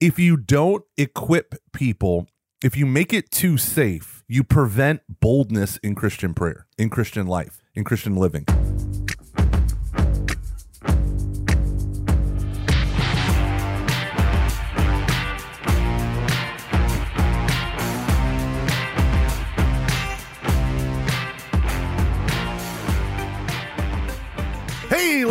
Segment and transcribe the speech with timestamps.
[0.00, 2.28] if you don't equip people,
[2.62, 7.60] if you make it too safe, you prevent boldness in Christian prayer, in Christian life,
[7.74, 8.46] in Christian living.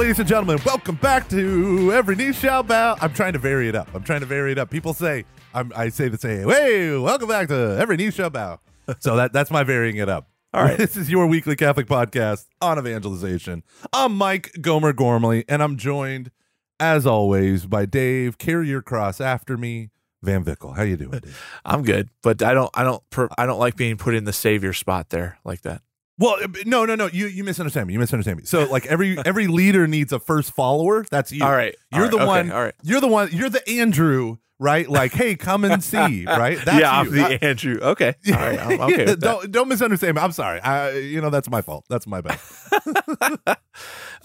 [0.07, 2.95] Ladies and gentlemen, welcome back to Every Knee Shall Bow.
[3.01, 3.89] I'm trying to vary it up.
[3.93, 4.69] I'm trying to vary it up.
[4.69, 8.61] People say, I'm, I say the same, hey, welcome back to Every Knee Shall Bow.
[8.99, 10.29] So that, that's my varying it up.
[10.53, 10.77] All right.
[10.77, 13.63] This is your weekly Catholic podcast on evangelization.
[13.91, 16.31] I'm Mike Gomer Gormley, and I'm joined,
[16.79, 18.37] as always, by Dave.
[18.37, 19.89] Carry your cross after me,
[20.23, 20.77] Van Vickle.
[20.77, 21.43] How you doing, Dave?
[21.65, 24.31] I'm good, but I don't, I don't, per, I don't like being put in the
[24.31, 25.81] savior spot there like that.
[26.19, 27.07] Well, uh, no, no, no.
[27.07, 27.93] You you misunderstand me.
[27.93, 28.45] You misunderstand me.
[28.45, 31.05] So like every every leader needs a first follower.
[31.11, 31.43] That's you.
[31.43, 32.51] All right, You're all the right, okay, one.
[32.51, 32.73] all right.
[32.83, 33.29] You're the one.
[33.31, 34.89] You're the Andrew, right?
[34.89, 36.57] Like, hey, come and see, right?
[36.65, 37.09] That's yeah, you.
[37.09, 37.79] I'm the I- Andrew.
[37.81, 39.05] Okay, all right, I'm okay.
[39.09, 40.21] Yeah, don't don't misunderstand me.
[40.21, 40.59] I'm sorry.
[40.61, 41.85] I you know that's my fault.
[41.89, 42.39] That's my bad.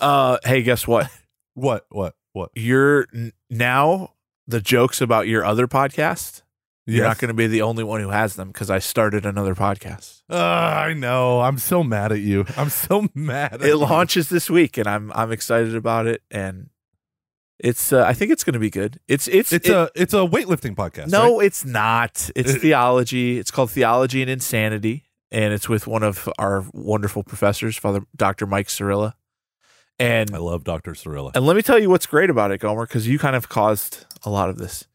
[0.01, 1.11] Uh, hey, guess what?
[1.55, 2.51] what what what?
[2.55, 4.15] You're n- now
[4.47, 6.42] the jokes about your other podcast.
[6.87, 7.11] You're Yes.
[7.11, 10.23] not going to be the only one who has them because I started another podcast.
[10.29, 11.41] Uh, I know.
[11.41, 12.45] I'm so mad at you.
[12.57, 13.55] I'm so mad.
[13.55, 13.77] At It you.
[13.77, 16.23] launches this week, and I'm I'm excited about it.
[16.31, 16.71] And
[17.61, 18.99] it's uh, I think it's going to be good.
[19.07, 21.09] It's it's It's it- a it's a weightlifting podcast.
[21.11, 21.47] No, right?
[21.47, 22.31] it's not.
[22.35, 23.39] It's theology.
[23.39, 28.45] It's called Theology and Insanity, and it's with one of our wonderful professors, Father Dr.
[28.47, 29.15] Mike Cirilla.
[30.01, 30.93] And I love Dr.
[30.95, 31.31] Cirilla.
[31.37, 34.05] and let me tell you what's great about it, Gomer, because you kind of caused
[34.25, 34.89] a lot of this.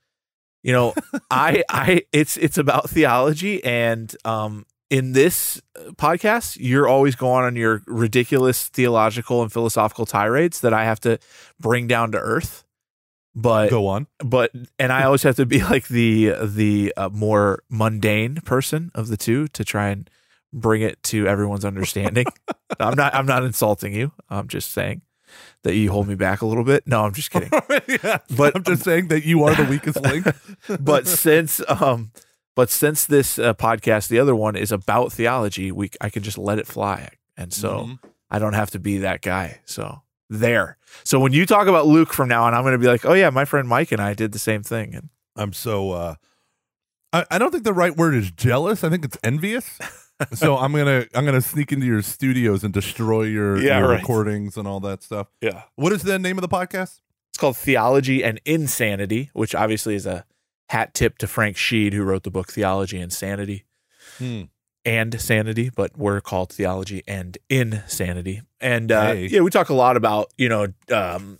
[0.68, 0.94] You know,
[1.32, 5.62] I I it's it's about theology, and um, in this
[5.94, 11.20] podcast, you're always going on your ridiculous theological and philosophical tirades that I have to
[11.58, 12.66] bring down to earth.
[13.34, 14.08] But Go on.
[14.20, 19.08] but and I always have to be like the the uh, more mundane person of
[19.08, 20.09] the two to try and
[20.52, 22.26] bring it to everyone's understanding.
[22.80, 24.12] I'm not I'm not insulting you.
[24.30, 25.02] I'm just saying
[25.67, 26.88] that you hold me back a little bit.
[26.88, 27.51] No, I'm just kidding.
[28.03, 30.25] yeah, But- I'm just saying that you are the weakest link.
[30.79, 32.11] but since um
[32.55, 36.38] but since this uh, podcast the other one is about theology, we I can just
[36.38, 37.09] let it fly.
[37.35, 38.00] And so Mhm.
[38.31, 39.59] I don't have to be that guy.
[39.66, 40.78] So there.
[41.03, 43.13] So when you talk about Luke from now on, I'm going to be like, "Oh
[43.13, 46.16] yeah, my friend Mike and I did the same thing." And I'm so uh
[47.13, 48.84] I, I don't think the right word is jealous.
[48.84, 49.79] I think it's envious.
[50.33, 54.00] so I'm gonna I'm gonna sneak into your studios and destroy your, Yeah, your right.
[54.01, 55.28] recordings and all that stuff.
[55.41, 55.63] yeah.
[55.75, 57.00] What is the name of the podcast?
[57.29, 60.25] It's called Theology and Insanity, which obviously is a
[60.69, 63.66] hat tip to Frank Sheed, who wrote the book Theology and Sanity
[64.17, 64.44] Hmm.
[64.85, 68.41] and Sanity, but we're called Theology and Insanity.
[68.59, 69.28] And uh, Hey.
[69.28, 71.38] yeah, we talk a lot about you know um,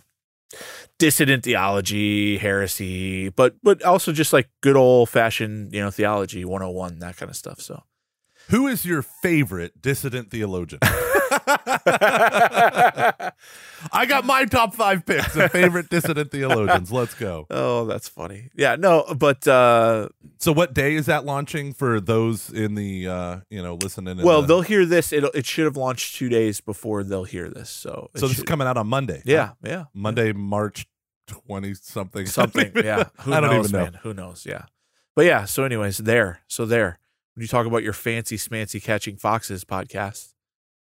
[0.98, 7.00] dissident theology, heresy, but but also just like good old fashioned you know theology 101,
[7.00, 7.60] that kind of stuff.
[7.60, 7.82] So.
[8.48, 10.80] Who is your favorite dissident theologian?
[13.92, 16.90] I got my top five picks of favorite dissident theologians.
[16.90, 17.46] Let's go.
[17.50, 18.48] Oh, that's funny.
[18.54, 20.08] Yeah, no, but uh,
[20.38, 24.22] So, what day is that launching for those in the uh, you know listening?
[24.22, 25.12] well, the- they'll hear this.
[25.12, 27.70] It it should have launched two days before they'll hear this.
[27.70, 29.22] So so this is coming out on Monday.
[29.24, 30.86] Yeah, yeah, Monday, March
[31.26, 32.26] twenty something.
[32.26, 32.72] something.
[32.76, 33.84] yeah, who I don't knows, even know.
[33.90, 34.00] man?
[34.02, 34.46] Who knows?
[34.46, 34.64] Yeah,
[35.14, 35.44] but yeah.
[35.44, 36.40] So, anyways, there.
[36.48, 36.98] So there.
[37.38, 40.34] When you talk about your fancy smancy catching foxes podcast,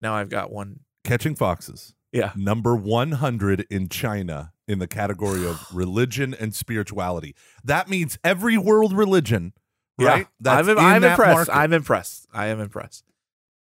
[0.01, 0.79] now I've got one.
[1.03, 1.95] Catching foxes.
[2.13, 7.35] Yeah, Number one hundred in China in the category of religion and spirituality.
[7.65, 9.55] That means every world religion,
[9.99, 10.29] right?
[10.41, 10.53] Yeah.
[10.53, 11.35] I'm, I'm impressed.
[11.35, 11.53] market.
[11.53, 12.29] I'm impressed.
[12.33, 13.03] I am impressed.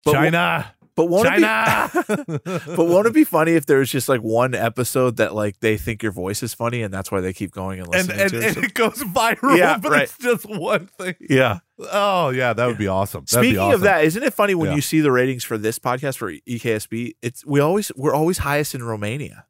[0.04, 2.38] But China, but won't it be-
[2.76, 6.02] but won't it be funny if there's just like one episode that like they think
[6.02, 8.36] your voice is funny and that's why they keep going and and listening and, to
[8.48, 8.64] and it?
[8.64, 10.02] it goes viral, Yeah, but right.
[10.02, 11.14] it's just one thing.
[11.20, 11.60] yeah.
[11.92, 13.24] Oh yeah, that would be awesome.
[13.30, 13.74] That'd be Speaking awesome.
[13.74, 14.76] of that, isn't it funny when Yeah.
[14.76, 17.12] you see the ratings for this podcast for EKSB?
[17.22, 19.44] It's we always we're always highest in Romania.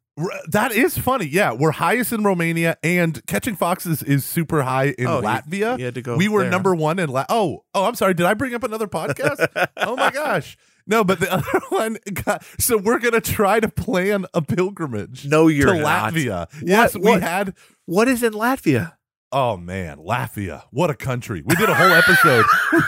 [0.49, 1.27] That is funny.
[1.27, 5.79] Yeah, we're highest in Romania, and Catching Foxes is super high in Oh, you- Latvia.
[5.79, 8.13] you had to go we were there, number one in La- Oh, oh, I'm sorry.
[8.15, 9.47] Did I bring up another podcast?
[9.77, 10.57] oh my gosh.
[10.89, 15.47] No, but the other one got so we're gonna try to plan a pilgrimage No,
[15.47, 16.13] you're to not.
[16.13, 16.47] Latvia.
[16.61, 17.21] Yes, we what?
[17.21, 17.53] had
[17.85, 18.93] What is in Latvia?
[19.31, 20.63] Oh man, Latvia.
[20.71, 21.43] What a country.
[21.45, 22.45] We did a whole episode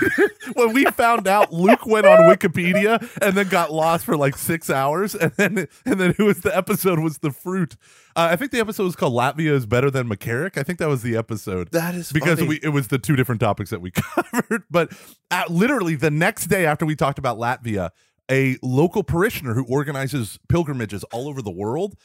[0.54, 4.70] when we found out Luke went on Wikipedia and then got lost for like 6
[4.72, 7.76] hours and then and then it was the episode was the fruit.
[8.16, 10.58] Uh, I think the episode was called Latvia is better than McCarrick.
[10.58, 11.72] I think that was the episode.
[11.72, 12.50] That is because funny.
[12.50, 14.92] we it was the two different topics that we covered, but
[15.30, 17.92] at, literally the next day after we talked about Latvia,
[18.32, 21.96] a local parishioner who organizes pilgrimages all over the world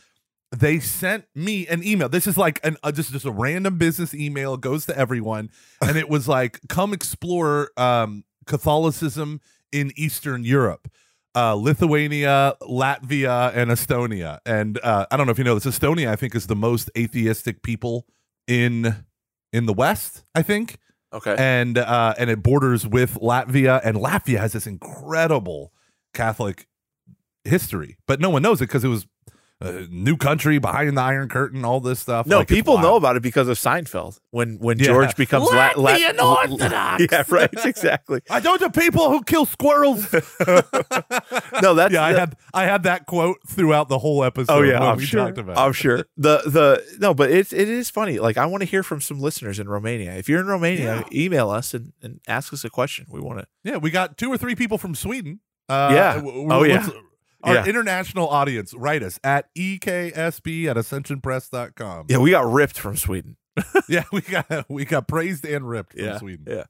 [0.53, 2.09] they sent me an email.
[2.09, 5.51] This is like an uh, just just a random business email goes to everyone,
[5.81, 9.41] and it was like, "Come explore um, Catholicism
[9.73, 10.89] in Eastern Europe."
[11.35, 14.39] Uh, Lithuania, Latvia, and Estonia.
[14.47, 15.67] And uh, I don't know if you know this.
[15.67, 18.07] Estonia, I think, is the most atheistic people
[18.47, 19.05] in
[19.53, 20.25] in the West.
[20.35, 20.79] I think
[21.13, 21.37] Okay.
[21.39, 25.73] and uh, and it borders with Latvia, and Latvia has this incredible
[26.15, 26.67] Catholic
[27.45, 29.07] history, but no one knows it because it was
[29.61, 32.27] a new country behind the Iron Curtain, all this stuff.
[32.27, 34.19] No, Like, people know about it because of Seinfeld.
[34.31, 34.87] When when Yeah.
[34.87, 37.07] George becomes La- La- Latvian Orthodox.
[37.11, 37.49] Yeah, right.
[37.65, 38.21] Exactly.
[38.29, 40.15] I know the people who kill squirrels.
[41.63, 44.53] No, that's yeah, I had I had that quote throughout the whole episode.
[44.53, 45.25] Oh yeah, I'm we sure.
[45.25, 45.57] talked about.
[45.57, 46.05] I'm sure.
[46.17, 48.19] The the no, but it's it is funny.
[48.19, 50.13] Like I want to hear from some listeners in Romania.
[50.13, 53.07] If you're in Romania, email us and, and ask us a question.
[53.09, 53.47] We want to.
[53.65, 55.41] Yeah, we got two or three people from Sweden.
[55.69, 56.15] Uh, Yeah.
[56.17, 56.87] w- w- Oh, yeah.
[57.47, 57.65] Our Yeah.
[57.67, 62.07] international audience, write us at eksb at ascensionpress.com.
[62.09, 63.37] Yeah, we got ripped from Sweden.
[63.89, 66.45] yeah, we got we got praised and ripped from Yeah, Sweden.
[66.49, 66.65] yeah.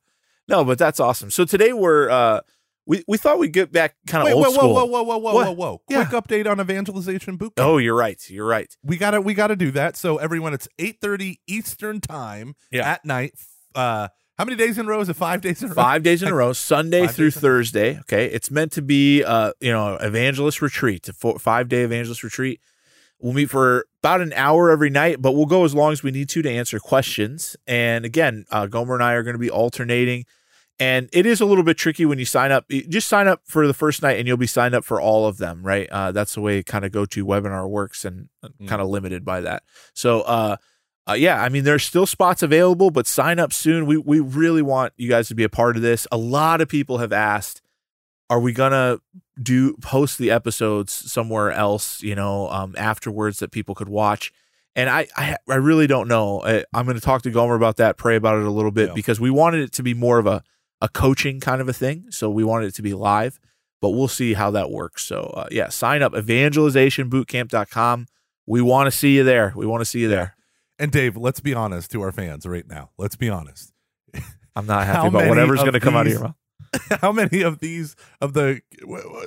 [0.48, 1.30] No, but that's awesome.
[1.30, 2.40] So today we're uh
[2.86, 4.74] we we thought we'd get back kind of Wait, old whoa, whoa, school.
[4.74, 5.46] whoa, whoa, whoa, whoa, What?
[5.46, 5.82] whoa, whoa!
[5.88, 6.04] Yeah.
[6.04, 7.54] Quick update on evangelization bootcamp.
[7.56, 8.22] Oh, you're right.
[8.30, 8.72] You're right.
[8.84, 9.96] we gotta we gotta do that.
[9.96, 12.88] So everyone, it's eight thirty Eastern time Yeah.
[12.88, 13.32] at night.
[13.74, 14.08] Uh,
[14.38, 15.00] how many days in a row?
[15.00, 15.74] Is it five days in a row?
[15.74, 17.56] Five days in a row, Sunday Five through days in a row.
[17.58, 17.98] Thursday.
[18.00, 22.22] Okay, it's meant to be, uh, you know, evangelist retreat, a four, five day evangelist
[22.22, 22.60] retreat.
[23.18, 26.10] We'll meet for about an hour every night, but we'll go as long as we
[26.10, 27.56] need to to answer questions.
[27.66, 30.26] And again, uh, Gomer and I are going to be alternating.
[30.78, 32.66] And it is a little bit tricky when you sign up.
[32.68, 35.26] You Just sign up for the first night, and you'll be signed up for all
[35.26, 35.88] of them, right?
[35.90, 38.68] Uh, that's the way kind of GoToWebinar works, and Mm.
[38.68, 39.62] kind of limited by that.
[39.94, 40.56] So, uh,
[41.08, 43.86] uh, yeah, I mean, there's still spots available, but sign up soon.
[43.86, 46.06] We we really want you guys to be a part of this.
[46.10, 47.62] A lot of people have asked,
[48.28, 48.98] are we gonna
[49.40, 52.02] do post the episodes somewhere else?
[52.02, 54.32] You know, um, afterwards that people could watch.
[54.74, 56.42] And I, I, I really don't know.
[56.42, 58.88] I, I'm going to talk to Gomer about that, pray about it a little bit
[58.88, 58.94] Yeah.
[58.94, 60.42] because we wanted it to be more of a,
[60.82, 62.10] a coaching kind of a thing.
[62.10, 63.40] So we wanted it to be live,
[63.80, 65.02] but we'll see how that works.
[65.06, 66.12] So uh, yeah, sign up
[67.00, 68.06] evangelizationbootcamp.com.
[68.46, 69.52] We want to see you there.
[69.56, 70.35] We want to see you there.
[70.78, 72.90] And Dave, let's be honest to our fans right now.
[72.98, 73.72] Let's be honest.
[74.54, 76.34] I'm not happy about whatever's going to come out of your mouth.
[77.00, 78.60] how many of these of the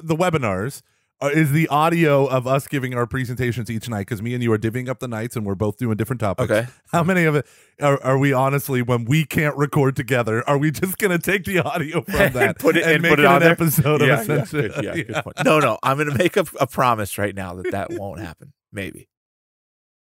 [0.03, 0.81] the webinars
[1.21, 4.01] uh, is the audio of us giving our presentations each night?
[4.01, 6.51] Because me and you are divvying up the nights, and we're both doing different topics.
[6.51, 6.67] Okay.
[6.91, 7.45] How many of it
[7.81, 11.45] are, are we honestly, when we can't record together, are we just going to take
[11.45, 13.51] the audio from that Put it- and, and make put it it on an there?
[13.51, 14.83] episode yeah, of yeah, Ascension?
[14.83, 15.43] yeah, good point.
[15.43, 18.53] No, no, I'm going to make a, a promise right now that that won't happen.
[18.71, 19.07] Maybe.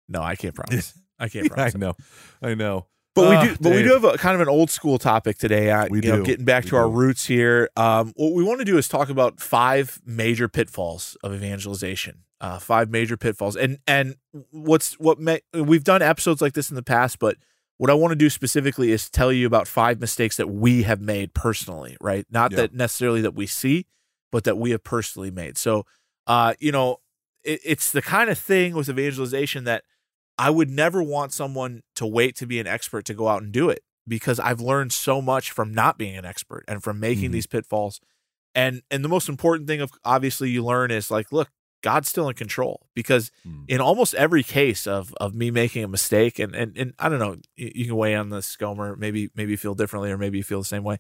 [0.09, 0.99] No, I can't promise.
[1.19, 1.71] I can't Yeah.
[1.75, 1.95] I know,
[2.43, 2.87] I know.
[3.15, 5.39] But we Ah, do, but we do have a kind of an old school topic
[5.39, 5.71] today.
[5.73, 6.25] Uh, We you know, do.
[6.25, 7.69] getting back We to our roots here.
[7.77, 12.23] Um, what we want to do is talk about five major pitfalls of evangelization.
[12.41, 14.15] Uh, five major pitfalls, and and
[14.53, 17.37] what's what may, we've done episodes like this in the past, but
[17.79, 21.01] what I want to do specifically is tell you about five mistakes that we have
[21.01, 21.97] made personally.
[22.01, 22.59] Right, not Yeah.
[22.59, 23.87] that necessarily that we see,
[24.31, 25.59] but that we have personally made.
[25.59, 25.85] So,
[26.29, 26.99] uh, you know,
[27.43, 29.83] it, it's the kind of thing with evangelization that
[30.39, 33.53] I would never want someone to wait to be an expert to go out and
[33.53, 37.31] do it because I've learned so much from not being an expert and from making
[37.31, 37.33] Mhm.
[37.33, 38.01] these pitfalls.
[38.55, 41.51] And and the most important thing of obviously you learn is like, look,
[41.83, 43.65] God's still in control because Mm.
[43.69, 47.19] in almost every case of of me making a mistake and and, and I don't
[47.21, 48.97] know, you, you can weigh on this, Gomer.
[48.97, 50.99] Maybe maybe feel differently or maybe you feel the same way.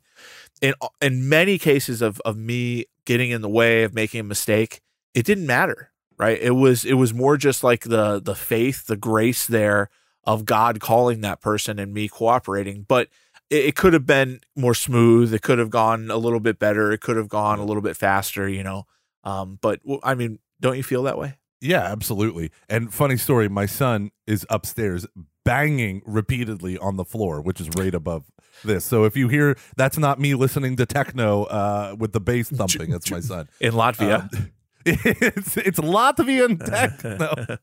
[0.60, 4.80] In in many cases of of me getting in the way of making a mistake,
[5.14, 6.38] it didn't matter, right?
[6.40, 9.90] It was it was more just like the the faith, the grace there
[10.24, 12.84] of God calling that person and me cooperating.
[12.86, 13.08] But
[13.50, 15.32] it, it could have been more smooth.
[15.32, 16.92] It could have gone a little bit better.
[16.92, 18.86] It could have gone a little bit faster, you know.
[19.24, 21.36] Um, but I mean, don't you feel that way?
[21.60, 22.50] Yeah, absolutely.
[22.68, 25.06] And funny story, my son is upstairs
[25.44, 28.30] banging repeatedly on the floor, which is right above
[28.64, 28.84] this.
[28.84, 32.90] So if you hear that's not me listening to techno uh, with the bass thumping,
[32.90, 33.48] that's my son.
[33.60, 34.32] In Latvia.
[34.32, 34.52] Um,
[35.04, 37.58] it's it's Latvian techno.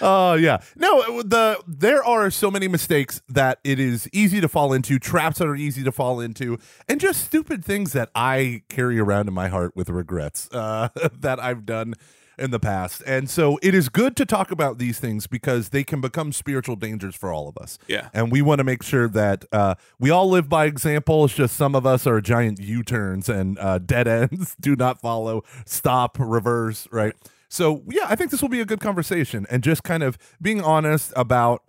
[0.00, 1.22] Oh yeah, no.
[1.22, 5.48] The there are so many mistakes that it is easy to fall into, traps that
[5.48, 9.48] are easy to fall into, and just stupid things that I carry around in my
[9.48, 10.88] heart with regrets uh,
[11.20, 11.94] that I've done
[12.38, 13.02] in the past.
[13.06, 16.76] And so it is good to talk about these things because they can become spiritual
[16.76, 17.78] dangers for all of us.
[17.86, 18.08] Yeah.
[18.12, 21.24] And we want to make sure that uh, we all live by example.
[21.24, 24.54] It's just some of us are giant U turns and uh, dead ends.
[24.60, 27.14] Do not follow, stop, reverse, right?
[27.48, 30.60] So, yeah, I think this will be a good conversation and just kind of being
[30.60, 31.62] honest about,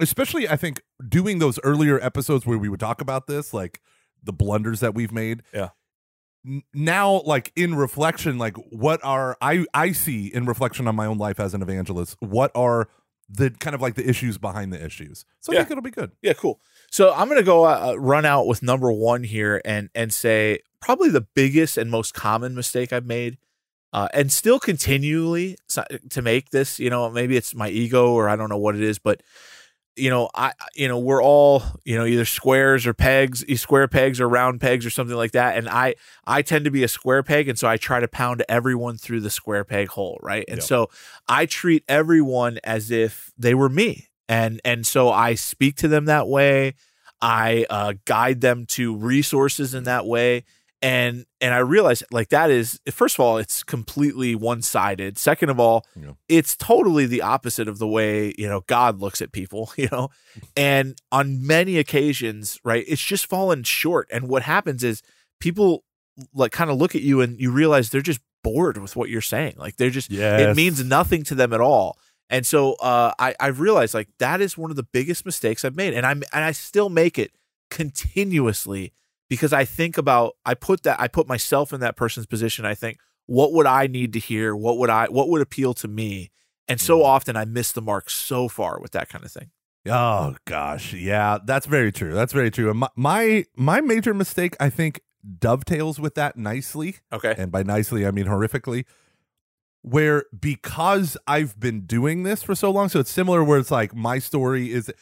[0.00, 3.80] especially, I think, doing those earlier episodes where we would talk about this, like
[4.22, 5.42] the blunders that we've made.
[5.52, 5.70] Yeah.
[6.72, 11.18] Now like in reflection like what are i i see in reflection on my own
[11.18, 12.88] life as an evangelist what are
[13.28, 16.12] the kind of like the issues behind the issues so i think it'll be good
[16.22, 16.60] Yeah, cool.
[16.90, 21.10] So I'm gonna go uh, run out with number one here and and say probably
[21.10, 23.38] the biggest and most common mistake I've made,
[23.92, 25.56] uh, and still continually
[26.08, 26.80] to make this.
[26.80, 29.22] You know, maybe it's my ego or I don't know what it is, but
[30.00, 33.86] you know, I you know we're all you know either squares or pegs, e- square
[33.88, 35.94] pegs or round pegs or something like that, and I
[36.26, 39.20] I tend to be a square peg, and so I try to pound everyone through
[39.20, 40.44] the square peg hole, right?
[40.48, 40.64] And Yeah.
[40.64, 40.90] so
[41.28, 44.08] I treat everyone as if they were me.
[44.28, 46.74] And and so I speak to them that way.
[47.20, 50.44] I uh, guide them to resources in that way.
[50.82, 55.18] And and I realize like that is first of all, it's completely one sided.
[55.18, 56.12] Second of all, Yeah.
[56.28, 60.08] it's totally the opposite of the way, you know, God looks at people, you know.
[60.56, 64.08] And on many occasions, right, it's just fallen short.
[64.10, 65.02] And what happens is
[65.38, 65.84] people
[66.34, 69.20] like kind of look at you and you realize they're just bored with what you're
[69.20, 69.54] saying.
[69.58, 71.98] Like they're just yeah it means nothing to them at all.
[72.30, 75.76] And so uh, I I've realized like that is one of the biggest mistakes I've
[75.76, 77.32] made, and I'm and I still make it
[77.70, 78.92] continuously
[79.30, 82.66] because I think about I put that I put myself in that person's position.
[82.66, 84.54] I think what would I need to hear?
[84.54, 86.30] What would I what would appeal to me?
[86.68, 87.04] And so Mhm.
[87.04, 89.50] often I miss the mark so far with that kind of thing.
[89.88, 92.12] Oh gosh, yeah, that's very true.
[92.12, 92.68] That's very true.
[92.68, 95.00] And my my, my major mistake, I think,
[95.38, 97.34] dovetails with that nicely, Okay.
[97.38, 98.84] and by nicely I mean horrifically.
[99.82, 103.42] Where because I've been doing this for so long, so it's similar.
[103.42, 104.92] Where it's like my story is,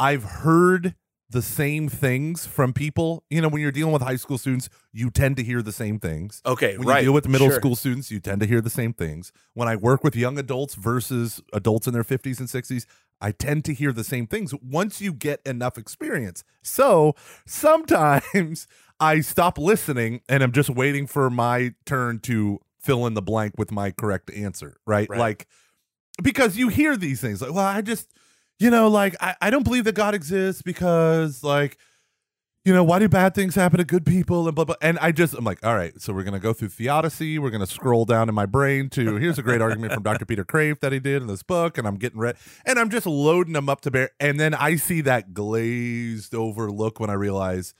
[0.00, 0.96] I've heard
[1.34, 3.24] the same things from people.
[3.28, 5.98] You know, when you're dealing with high school students, you tend to hear the same
[5.98, 6.40] things.
[6.46, 6.78] Okay.
[6.78, 6.98] When right.
[7.00, 7.56] you deal with middle Sure.
[7.56, 9.32] school students, you tend to hear the same things.
[9.52, 12.86] When I work with young adults versus adults in their 50s and 60s,
[13.20, 16.44] I tend to hear the same things once you get enough experience.
[16.62, 18.68] So sometimes
[19.00, 23.54] I stop listening and I'm just waiting for my turn to fill in the blank
[23.58, 25.10] with my correct answer, right?
[25.10, 25.18] Right.
[25.18, 25.48] Like,
[26.22, 28.08] because you hear these things like, well, I just,
[28.58, 31.78] you know, like, I, I don't believe that God exists because, like,
[32.64, 34.76] you know, why do bad things happen to good people and blah blah.
[34.80, 37.38] And I just I'm like, all right, so we're gonna go through Theodicy.
[37.38, 40.24] We're gonna scroll down in my brain to here's a great argument from Dr.
[40.24, 43.06] Peter Kreeft that he did in this book, and I'm getting read and I'm just
[43.06, 44.10] loading them up to bear.
[44.18, 47.74] And then I see that glazed over look when I realize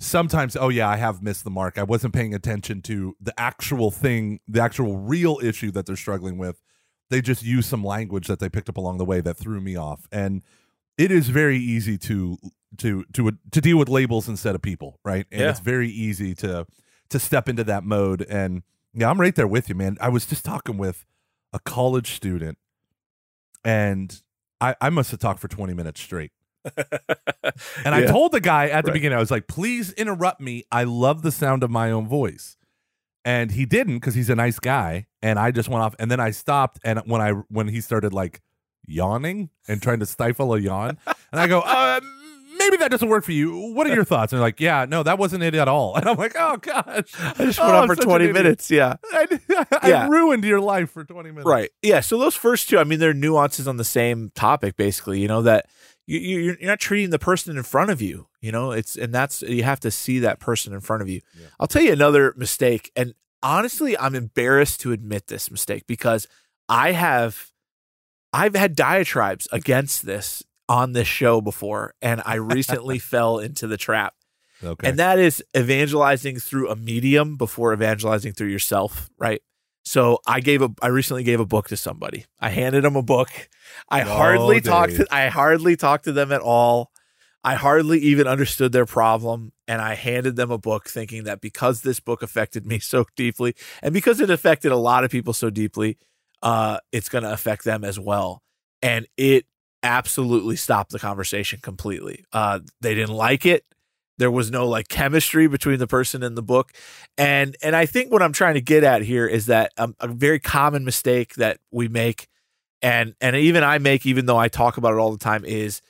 [0.00, 1.76] sometimes, oh yeah, I have missed the mark.
[1.76, 6.38] I wasn't paying attention to the actual thing, the actual real issue that they're struggling
[6.38, 6.62] with.
[7.14, 9.76] They just use some language that they picked up along the way that threw me
[9.76, 10.08] off.
[10.10, 10.42] And
[10.98, 12.38] it is very easy to
[12.78, 15.26] to to to deal with labels instead of people, right?
[15.30, 15.50] And Yeah.
[15.50, 16.66] it's very easy to
[17.10, 18.22] to step into that mode.
[18.22, 19.96] And yeah, I'm right there with you, man.
[20.00, 21.04] I was just talking with
[21.52, 22.58] a college student,
[23.64, 24.20] and
[24.60, 26.32] I I must have talked for 20 minutes straight.
[27.84, 28.94] And I told the guy at the Right.
[28.94, 30.64] beginning, I was like, please interrupt me.
[30.72, 32.56] I love the sound of my own voice.
[33.24, 35.06] And he didn't because he's a nice guy.
[35.24, 35.94] And I just went off.
[35.98, 36.78] And then I stopped.
[36.84, 38.42] And when I when he started like
[38.86, 40.98] yawning and trying to stifle a yawn,
[41.32, 42.00] and I go, uh,
[42.58, 43.72] maybe that doesn't work for you.
[43.74, 44.32] What are your thoughts?
[44.32, 45.96] And they're like, yeah, no, that wasn't it at all.
[45.96, 48.70] And I'm like, oh gosh, I just Oh, went I'm on for 20 minutes.
[48.70, 48.96] Yeah.
[49.12, 49.26] I,
[49.82, 50.08] I Yeah.
[50.08, 51.46] ruined your life for 20 minutes.
[51.46, 51.70] Right.
[51.82, 52.00] Yeah.
[52.00, 55.20] So those first two, I mean, they're nuances on the same topic, basically.
[55.20, 55.66] You know that
[56.06, 58.28] you, you you're you're not treating the person in front of you.
[58.42, 61.22] You know, it's and that's you have to see that person in front of you.
[61.34, 61.46] Yeah.
[61.58, 63.14] I'll tell you another mistake, and
[63.44, 66.26] honestly, I'm embarrassed to admit this mistake because
[66.68, 67.50] I have
[68.32, 73.76] I've had diatribes against this on this show before, and I recently fell into the
[73.76, 74.14] trap.
[74.62, 74.88] Okay.
[74.88, 79.42] And that is evangelizing through a medium before evangelizing through yourself, right?
[79.84, 82.24] So I gave a I recently gave a book to somebody.
[82.40, 83.28] I handed them a book.
[83.90, 86.90] I Oh, hardly talked to I hardly talked to them at all.
[87.44, 91.82] I hardly even understood their problem and I handed them a book thinking that because
[91.82, 95.50] this book affected me so deeply and because it affected a lot of people so
[95.50, 95.98] deeply,
[96.42, 98.42] uh it's going to affect them as well.
[98.82, 99.46] And it
[99.82, 102.24] absolutely stopped the conversation completely.
[102.32, 103.64] Uh they didn't like it
[104.18, 106.72] there was no like chemistry between the person and the book
[107.18, 110.08] and and i think what i'm trying to get at here is that um, a
[110.08, 112.28] very common mistake that we make
[112.82, 115.80] and and even i make even though i talk about it all the time is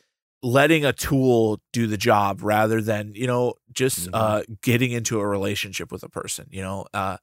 [0.44, 4.10] letting a tool do the job rather than you know just Mhm.
[4.14, 6.86] uh getting into a relationship with a person you know?
[6.94, 7.16] Uh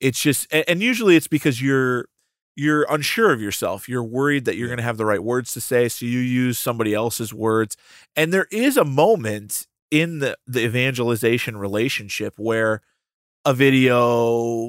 [0.00, 2.06] it's just and, and usually it's because you're
[2.56, 3.88] you're unsure of yourself.
[3.88, 6.58] You're worried that you're going to have the right words to say so you use
[6.58, 7.76] somebody else's words.
[8.16, 12.82] And there is a moment in the the evangelization relationship where
[13.46, 13.96] a video,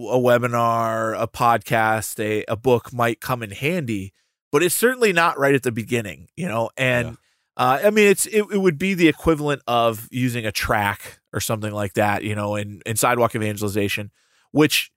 [0.07, 4.13] a webinar, a podcast, a, a book might come in handy,
[4.51, 6.69] but it's certainly not right at the beginning, you know.
[6.77, 7.17] And
[7.57, 11.39] uh, I mean, it's it, it would be the equivalent of using a tract or
[11.39, 14.11] something like that, you know, in, in sidewalk evangelization,
[14.51, 14.91] which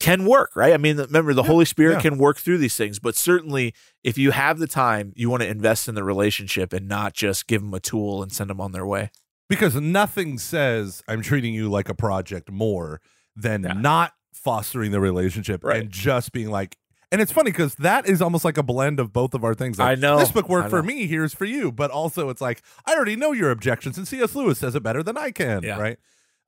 [0.00, 0.72] can work, right?
[0.74, 2.00] I mean, remember the Yeah, Holy Spirit yeah.
[2.02, 3.74] can work through these things, but certainly
[4.04, 7.46] if you have the time, you want to invest in the relationship and not just
[7.48, 9.10] give them a tool and send them on their way.
[9.48, 13.00] because nothing says I'm treating you like a project more
[13.34, 13.72] than Yeah.
[13.72, 15.80] not fostering the relationship Right.
[15.82, 16.76] and just being like.
[17.10, 19.78] And it's funny because that is almost like a blend of both of our things.
[19.78, 21.06] Like, I know, this book worked for me.
[21.06, 24.34] Here's for you, but also it's like I already know your objections, and C.S.
[24.34, 25.62] Lewis says it better than I can.
[25.62, 25.78] Yeah.
[25.78, 25.98] Right.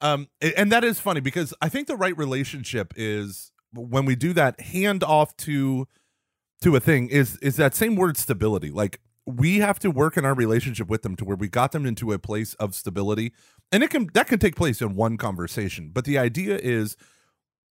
[0.02, 4.32] Um, and that is funny because I think the right relationship is when we do
[4.34, 5.86] that hand off to
[6.62, 8.70] to a thing is is that same word stability.
[8.70, 11.86] Like we have to work in our relationship with them to where we got them
[11.86, 13.32] into a place of stability,
[13.72, 15.90] and it can that can take place in one conversation.
[15.92, 16.96] But the idea is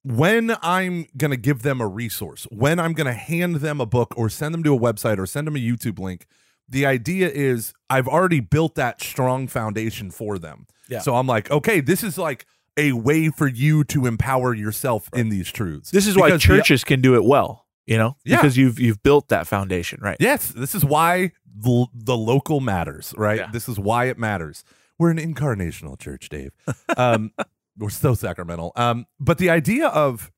[0.03, 3.86] when I'm going to give them a resource, when I'm going to hand them a
[3.86, 6.25] book or send them to a website or send them a YouTube link,
[6.67, 10.67] the idea is I've already built that strong foundation for them.
[10.89, 11.00] Yeah.
[11.00, 12.46] So I'm like, okay, this is like
[12.77, 15.91] a way for you to empower yourself in these truths.
[15.91, 18.38] This is why Because the- churches can do it well, you know, Yeah.
[18.38, 20.17] because you've you've built that foundation, right?
[20.20, 23.39] Yes, this is why the, the local matters, right?
[23.39, 23.50] Yeah.
[23.51, 24.63] This is why it matters.
[24.98, 26.51] We're an incarnational church, Dave.
[26.98, 27.31] Um,
[27.77, 28.71] we're so sacramental.
[28.75, 30.31] Um, but the idea of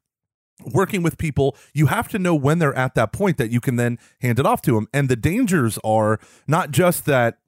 [0.66, 3.76] working with people, you have to know when they're at that point that you can
[3.76, 4.88] then hand it off to them.
[4.94, 7.40] And the dangers are not just that.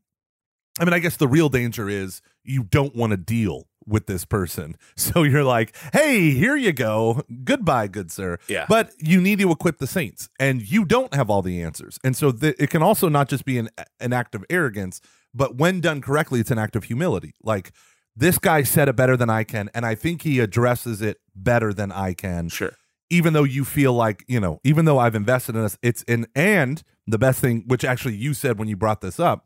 [0.80, 4.26] I mean, I guess the real danger is you don't want to deal with this
[4.26, 4.76] person.
[4.98, 7.22] So you're like, hey, here you go.
[7.44, 8.40] Goodbye, good sir.
[8.48, 8.66] Yeah.
[8.68, 12.00] But you need to equip the saints, and you don't have all the answers.
[12.04, 15.00] And so the, it can also not just be an, an act of arrogance,
[15.34, 17.36] but when done correctly, it's an act of humility.
[17.44, 17.72] Like,
[18.16, 21.74] this guy said it better than I can, and I think he addresses it better
[21.74, 22.50] than I can.
[22.50, 22.72] Sure.
[23.10, 26.26] even though you feel like you know even though i've invested in this it's in
[26.34, 29.46] and the best thing which actually you said when you brought this up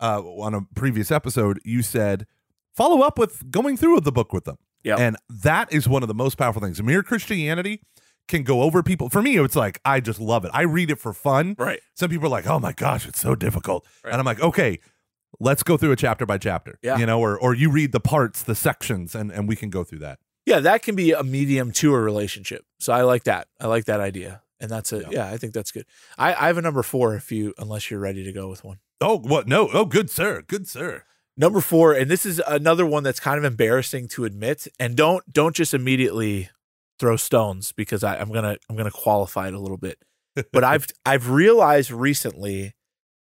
[0.00, 2.26] uh on a previous episode you said
[2.74, 4.58] follow up with going through the book with them.
[4.84, 6.82] Yeah, and that is one of the most powerful things.
[6.82, 7.80] Mere christianity
[8.28, 9.08] can go over people.
[9.08, 10.50] For me it's like i just love it.
[10.52, 11.54] I read it for fun.
[11.58, 11.80] Right.
[11.94, 13.86] some people are like oh my gosh it's so difficult.
[14.04, 14.12] Right.
[14.12, 14.78] and i'm like okay
[15.40, 16.98] let's go through a chapter by chapter Yeah.
[16.98, 19.82] you know or or you read the parts the sections and and we can go
[19.84, 22.64] through that Yeah, that can be a medium to a relationship.
[22.78, 23.48] So I like that.
[23.60, 24.42] I like that idea.
[24.60, 25.08] And that's a Yeah.
[25.10, 25.86] yeah, I think that's good.
[26.18, 28.78] I, I have a number four if you unless you're ready to go with one.
[29.00, 31.04] oh what no oh good sir good sir
[31.36, 34.66] Number four, and this is another one that's kind of embarrassing to admit.
[34.78, 36.50] And don't don't just immediately
[36.98, 39.96] throw stones because I, I'm gonna I'm gonna qualify it a little bit.
[40.52, 42.74] But I've I've realized recently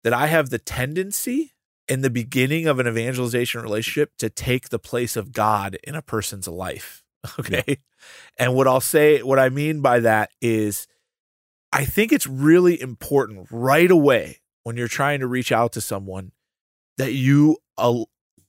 [0.05, 1.55] that I have the tendency
[1.89, 6.03] in the beginning of an evangelization relationship to take the place of God in a
[6.03, 7.03] person's life.
[7.41, 7.79] Okay.
[8.39, 10.87] And what I'll say, what I mean by that is
[11.73, 16.31] I think it's really important right away when you're trying to reach out to someone
[16.99, 18.05] that you uh,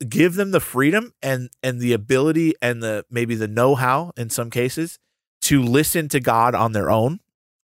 [0.07, 4.49] give them the freedom and and the ability and the maybe the know-how in some
[4.49, 4.99] cases
[5.41, 7.19] to listen to God on their own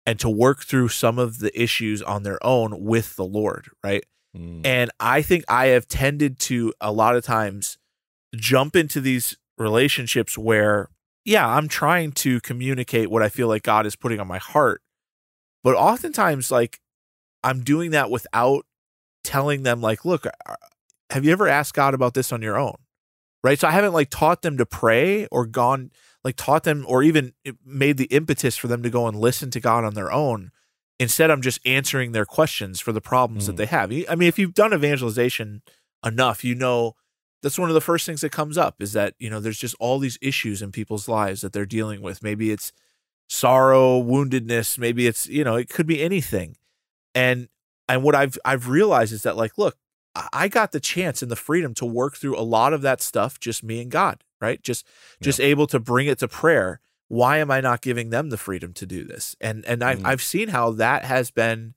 [0.07, 4.05] and to work through some of the issues on their own with the Lord, right?
[4.37, 4.64] Mm.
[4.64, 7.79] And I think I have tended to a lot of times
[8.35, 10.88] jump into these relationships where,
[11.25, 14.83] yeah, I'm trying to communicate what I feel like God is putting on my heart.
[15.62, 16.81] But oftentimes, like,
[17.45, 18.66] I'm doing that without
[19.23, 20.55] telling them, like, look, uh,
[21.11, 22.77] have you ever asked God about this on your own?
[23.45, 23.59] Right.
[23.59, 25.90] So I haven't like taught them to pray or gone,
[26.25, 27.33] like, taught them or even
[27.64, 30.53] made the impetus for them to go and listen to God on their own.
[31.03, 33.59] Instead, I'm just answering their questions for the problems that Mm.
[33.59, 33.93] they have.
[34.09, 35.62] I mean, if you've done evangelization
[36.05, 36.95] enough, you know
[37.43, 39.75] that's one of the first things that comes up is that, you know, there's just
[39.81, 42.23] all these issues in people's lives that they're dealing with.
[42.23, 42.73] Maybe it's
[43.29, 46.57] sorrow, woundedness, maybe it's, you know, it could be anything.
[47.15, 47.49] And
[47.88, 49.77] and what I've I've realized is that like, look,
[50.15, 53.01] I- I got the chance and the freedom to work through a lot of that
[53.03, 54.62] stuff, just me and God, right?
[54.62, 54.87] Just
[55.21, 56.81] just able to bring it to prayer.
[57.12, 59.37] Why am I not giving them the freedom to do this?
[59.38, 60.07] And and I've Mhm.
[60.07, 61.75] I've seen how that has been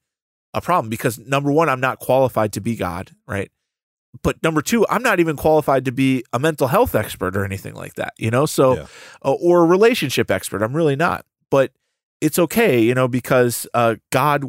[0.54, 3.52] a problem because number one, I'm not qualified to be God, right?
[4.24, 7.74] But number two, I'm not even qualified to be a mental health expert or anything
[7.76, 8.46] like that, you know?
[8.46, 8.86] So, Yeah.
[9.26, 10.62] uh, or a relationship expert.
[10.62, 11.26] I'm really not.
[11.50, 11.74] But
[12.22, 14.46] it's okay, you know, because uh, God,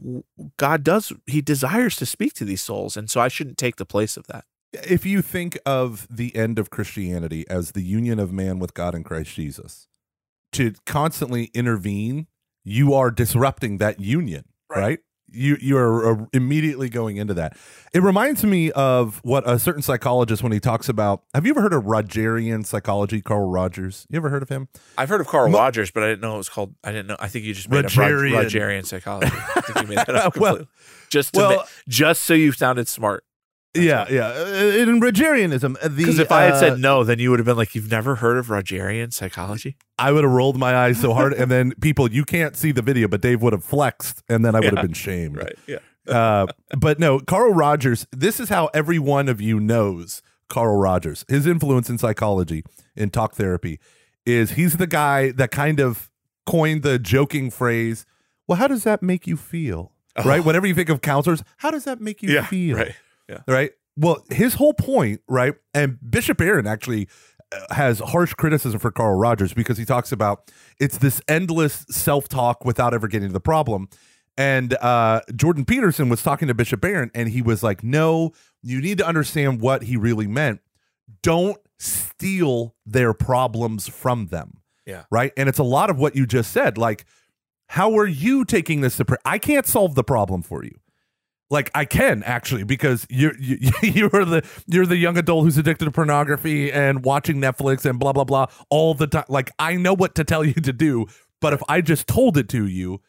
[0.56, 3.84] God does, He desires to speak to these souls, and so I shouldn't take the
[3.84, 4.44] place of that.
[4.84, 8.94] if you think of the end of Christianity as the union of man with God
[8.94, 9.88] in Christ Jesus,
[10.56, 12.26] to constantly intervene,
[12.64, 14.80] you are disrupting that union, Right.
[14.80, 14.98] right?
[15.28, 17.56] You you are uh, immediately going into that.
[17.92, 21.24] It reminds me of what a certain psychologist when he talks about.
[21.34, 23.20] Have you ever heard of Rogerian psychology?
[23.20, 24.06] Carl Rogers.
[24.08, 24.68] You ever heard of him?
[24.96, 26.76] I've heard of Carl Mo- Rogers, but I didn't know it was called.
[26.84, 27.16] I didn't know.
[27.18, 28.34] I think you just made up Rogerian.
[28.34, 29.32] Rog- Rogerian psychology.
[29.56, 30.36] I think you made that up.
[30.40, 30.66] Well-
[31.10, 33.24] just to well- ma- just so you sounded smart.
[33.76, 34.28] Yeah, yeah.
[34.28, 34.44] Uh,
[34.82, 37.74] In Rogerianism, Because if I had uh, said no, then you would have been like,
[37.74, 41.50] "You've never heard of Rogerian psychology?" I would have rolled my eyes so hard, and
[41.50, 44.60] then people, you can't see the video, but Dave would have flexed, and then I
[44.60, 44.80] would Yeah.
[44.80, 45.36] have been shamed.
[45.38, 45.54] Right.
[45.66, 45.78] Yeah.
[46.08, 46.46] Uh,
[46.78, 48.06] but no, Carl Rogers.
[48.12, 51.24] This is how every one of you knows Carl Rogers.
[51.28, 52.62] His influence in psychology,
[52.94, 53.80] in talk therapy,
[54.24, 56.10] is he's the guy that kind of
[56.46, 58.06] coined the joking phrase.
[58.46, 59.92] Well, how does that make you feel?
[60.24, 60.44] Right.
[60.44, 62.34] Whenever you think of counselors, how does that make you Oh.
[62.34, 62.46] Yeah.
[62.46, 62.76] feel?
[62.76, 62.94] Right.
[63.46, 63.72] Right?
[63.96, 65.54] Well, his whole point, right?
[65.72, 67.08] And Bishop Barron actually
[67.52, 72.28] uh, has harsh criticism for Carl Rogers because he talks about it's this endless self
[72.28, 73.88] talk without ever getting to the problem.
[74.38, 78.80] And uh, Jordan Peterson was talking to Bishop Barron, and he was like, No, you
[78.82, 80.60] need to understand what he really meant.
[81.22, 84.58] Don't steal their problems from them.
[84.84, 85.04] Yeah.
[85.10, 85.32] Right.
[85.36, 86.78] And it's a lot of what you just said.
[86.78, 87.06] Like,
[87.68, 89.18] how are you taking this to prayer?
[89.24, 90.78] I can't solve the problem for you
[91.50, 95.84] like I can actually because you're you, you're the you're the young adult who's addicted
[95.84, 99.24] to pornography and watching Netflix and blah blah blah all the time.
[99.28, 101.06] Like I know what to tell you to do,
[101.40, 103.00] but if I just told it to you,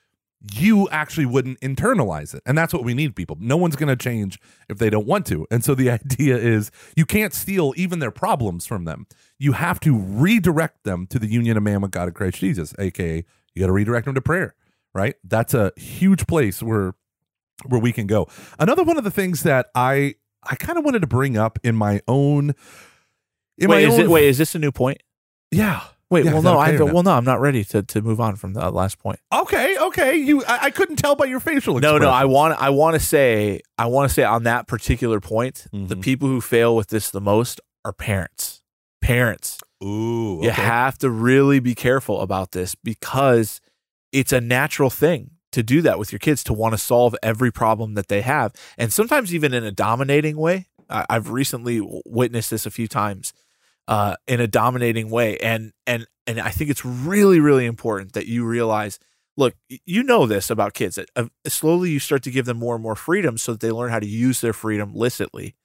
[0.54, 3.16] you actually wouldn't internalize it, and that's what we need.
[3.16, 6.38] People, no one's going to change if they don't want to, and so the idea
[6.38, 9.08] is you can't steal even their problems from them.
[9.40, 12.74] You have to redirect them to the union of man with God in Christ Jesus,
[12.78, 14.54] aka you got to redirect them to prayer.
[14.94, 16.94] Right, that's a huge place where
[17.66, 18.28] where we can go.
[18.60, 20.16] Another one of the things that I
[20.50, 22.54] I kind of wanted to bring up in my own
[23.58, 24.10] in Wait, my is own it?
[24.10, 25.02] Wait, is this a new point?
[25.52, 25.82] yeah.
[26.10, 28.38] Wait, Yeah, well, no, okay I well, no, I'm not ready to, to move on
[28.38, 29.20] from that last point.
[29.34, 30.16] Okay, okay.
[30.16, 32.02] You I, I couldn't tell by your facial No, expression.
[32.04, 35.68] no, I want I want to say I want to say on that particular point,
[35.74, 36.02] the Mhm.
[36.02, 38.62] people who fail with this the most are parents.
[39.02, 39.60] Parents.
[39.84, 40.40] Ooh.
[40.42, 43.60] You have to really be careful about this because
[44.14, 47.52] it's a natural thing to do that with your kids to want to solve every
[47.52, 48.54] problem that they have.
[48.78, 50.68] And sometimes even in a dominating way.
[50.90, 53.34] I've recently witnessed this a few times
[53.90, 55.36] uh, in a dominating way.
[55.40, 58.98] And, and, and I think it's really, really important that you realize
[59.36, 59.54] look,
[59.86, 62.82] you know this about kids that uh, slowly you start to give them more and
[62.82, 65.56] more freedom so that they learn how to use their freedom licitly.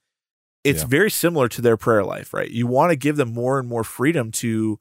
[0.63, 0.87] It's Yeah.
[0.89, 2.49] very similar to their prayer life, right?
[2.49, 4.77] You want to give them more and more freedom to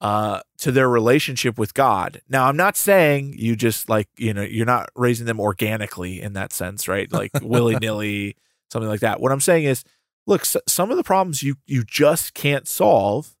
[0.00, 2.20] uh to their relationship with God.
[2.28, 6.34] Now, I'm not saying you just like, you know, you're not raising them organically in
[6.34, 7.10] that sense, right?
[7.12, 8.36] Like willy-nilly,
[8.70, 9.20] something like that.
[9.20, 9.84] What I'm saying is,
[10.26, 13.36] look, s- some of the problems you you just can't solve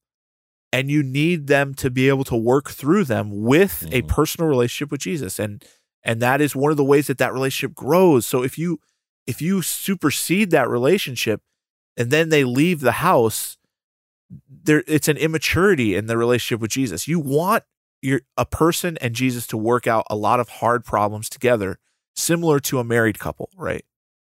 [0.72, 4.08] and you need them to be able to work through them with a Mhm.
[4.08, 5.64] personal relationship with Jesus and
[6.02, 8.24] and that is one of the ways that that relationship grows.
[8.24, 8.80] So if you
[9.26, 11.42] if you supersede that relationship
[11.98, 13.58] and then they leave the house,
[14.48, 17.08] there it's an immaturity in the relationship with Jesus.
[17.08, 17.64] You want
[18.02, 21.78] your a person and Jesus to work out a lot of hard problems together,
[22.14, 23.84] similar to a married couple, right?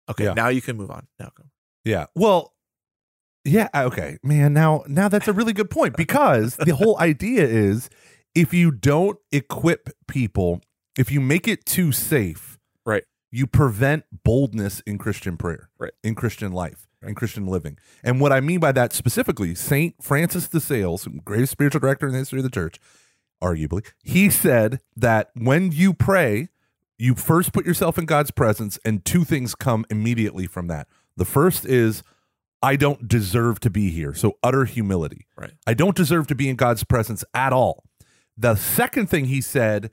[0.08, 0.34] Okay, Yeah.
[0.34, 1.06] now you can move on.
[1.18, 1.44] Now go.
[1.84, 2.06] Yeah.
[2.14, 2.54] Well,
[3.44, 4.18] yeah, okay.
[4.22, 7.88] Man, now now that's a really good point because the whole idea is
[8.34, 10.60] if you don't equip people,
[10.98, 13.04] if you make it too safe, Right.
[13.30, 15.92] You prevent boldness in Christian prayer, Right.
[16.02, 17.78] In Christian life, in Christian living.
[18.02, 22.12] And what I mean by that specifically, Saint Francis de Sales, greatest spiritual director in
[22.12, 22.78] the history of the church,
[23.42, 26.48] arguably, he said that when you pray,
[26.98, 30.88] you first put yourself in God's presence, and two things come immediately from that.
[31.16, 32.02] The first is,
[32.60, 34.14] I don't deserve to be here.
[34.14, 35.26] So utter humility.
[35.36, 35.52] Right.
[35.66, 37.84] I don't deserve to be in God's presence at all.
[38.36, 39.90] The second thing he said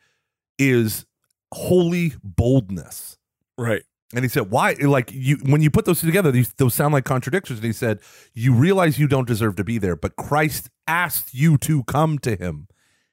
[0.57, 1.05] is
[1.53, 3.17] holy boldness.
[3.57, 3.83] Right.
[4.13, 4.73] And he said, "Why?
[4.73, 7.99] Like you, when you put those together, these those sound like contradictions." And he said,
[8.33, 12.35] "You realize you don't deserve to be there, but Christ asked you to come to
[12.35, 12.67] Him,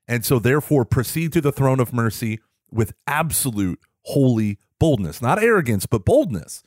[0.07, 5.87] and so therefore proceed to the throne of mercy with absolute holy boldness, not arrogance,
[5.87, 6.62] but boldness."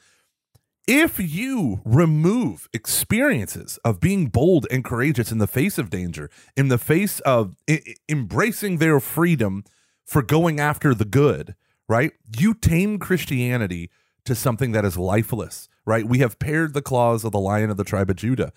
[0.88, 6.68] If you remove experiences of being bold and courageous in the face of danger, in
[6.68, 9.64] the face of I- embracing their freedom
[10.06, 11.56] for going after the good,
[11.90, 12.12] right?
[12.38, 13.90] You tame Christianity
[14.26, 16.06] to something that is lifeless, right?
[16.08, 18.52] We have pared the claws of the lion of the tribe of Judah.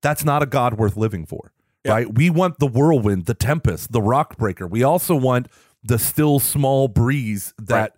[0.00, 1.52] That's not a God worth living for,
[1.84, 1.92] Yeah.
[1.92, 2.14] right?
[2.14, 4.66] We want the whirlwind, the tempest, the rock breaker.
[4.66, 5.48] We also want
[5.84, 7.94] the still small breeze that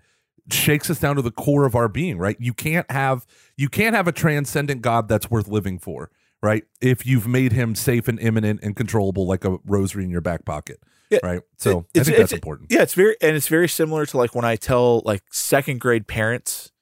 [0.51, 2.37] shakes us down to the core of our being, right?
[2.39, 6.11] You can't have you can't have a transcendent God that's worth living for,
[6.43, 6.65] right?
[6.83, 10.45] If you've made him safe and imminent and controllable like a rosary in your back
[10.45, 11.21] pocket, Yeah.
[11.23, 11.41] right?
[11.57, 12.71] So It- I think that's it's- important.
[12.73, 16.07] Yeah, it's very and it's very similar to like when I tell like second grade
[16.09, 16.73] parents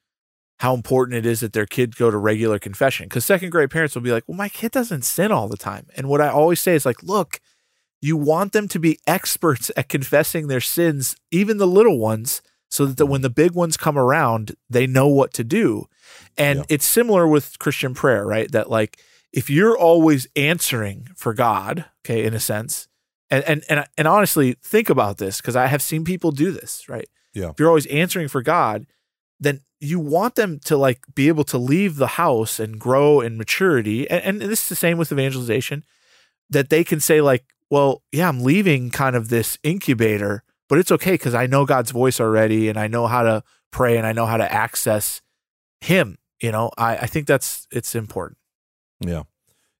[0.63, 3.93] how important it is that their kid go to regular confession because second grade parents
[3.93, 6.61] will be like, "Well, my kid doesn't sin all the time," and what I always
[6.61, 7.41] say is like, "Look,
[8.01, 12.87] you want them to be experts at confessing their sins, even the little ones." so
[12.87, 13.11] that the, mm-hmm.
[13.11, 15.85] when the big ones come around, they know what to do.
[16.35, 16.65] And Yeah.
[16.69, 18.51] it's similar with Christian prayer, right?
[18.51, 18.99] That like
[19.31, 22.87] if you're always answering for God, okay, in a sense,
[23.29, 26.89] and and and, and honestly, think about this because I have seen people do this,
[26.89, 27.07] right?
[27.33, 27.49] Yeah.
[27.49, 28.87] If you're always answering for God,
[29.39, 33.37] then you want them to like be able to leave the house and grow in
[33.37, 34.09] maturity.
[34.09, 35.83] And, and this is the same with evangelization,
[36.49, 40.91] that they can say like, well, yeah, I'm leaving kind of this incubator, but it's
[40.91, 44.13] okay because I know God's voice already, and I know how to pray, and I
[44.13, 45.21] know how to access
[45.81, 46.17] Him.
[46.39, 48.37] You know, I, I think that's it's important.
[48.99, 49.23] Yeah.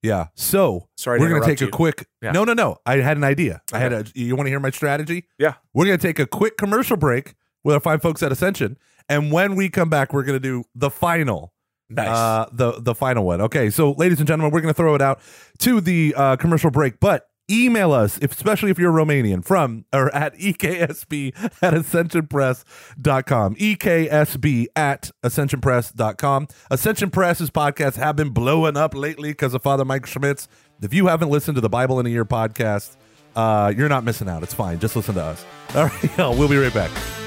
[0.02, 0.28] Yeah.
[0.36, 2.08] So Sorry, we're going to interrupt take a quick.
[2.22, 2.32] Yeah.
[2.32, 2.78] No, no, no.
[2.86, 3.62] I had an idea.
[3.72, 4.06] I had a.
[4.14, 5.28] You want to hear my strategy?
[5.40, 5.54] Yeah.
[5.74, 8.78] We're going to take a quick commercial break with our fine folks at Ascension,
[9.10, 11.54] and when we come back, we're going to do the final.
[11.90, 12.08] Nice.
[12.08, 13.42] Uh, the the final one.
[13.42, 15.20] Okay, so ladies and gentlemen, we're going to throw it out
[15.60, 20.14] to the uh, commercial break, but email us, if, especially if you're Romanian, from or
[20.16, 23.56] at EKSB at ascensionpress.com.
[23.56, 26.48] EKSB at ascensionpress.com.
[26.72, 30.48] Ascension Press's podcasts have been blowing up lately because of Father Mike Schmitz.
[30.82, 32.98] If you haven't listened to the Bible in a Year podcast,
[33.36, 34.44] uh, you're not missing out.
[34.44, 34.80] It's fine.
[34.80, 35.46] Just listen to us.
[35.76, 37.23] All right, we'll be right back.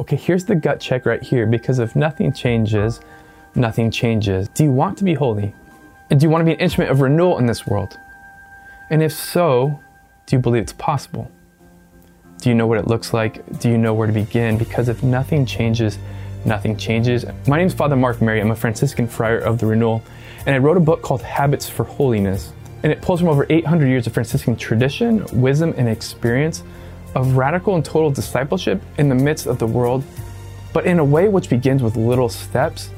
[0.00, 3.00] Okay, here's the gut check right here because if nothing changes,
[3.54, 4.48] nothing changes.
[4.48, 5.54] Do you want to be holy?
[6.08, 7.98] And do you want to be an instrument of renewal in this world?
[8.88, 9.78] And if so,
[10.24, 11.30] do you believe it's possible?
[12.38, 13.60] Do you know what it looks like?
[13.60, 14.56] Do you know where to begin?
[14.56, 15.98] Because if nothing changes,
[16.46, 17.26] nothing changes.
[17.46, 18.40] My name is Father Mark Mary.
[18.40, 20.02] I'm a Franciscan friar of the Renewal,
[20.46, 22.54] and I wrote a book called Habits for Holiness.
[22.82, 26.62] And it pulls from over 800 years of Franciscan tradition, wisdom, and experience
[27.14, 30.04] of radical and total discipleship in the midst of the world,
[30.72, 32.90] but in a way which begins with little steps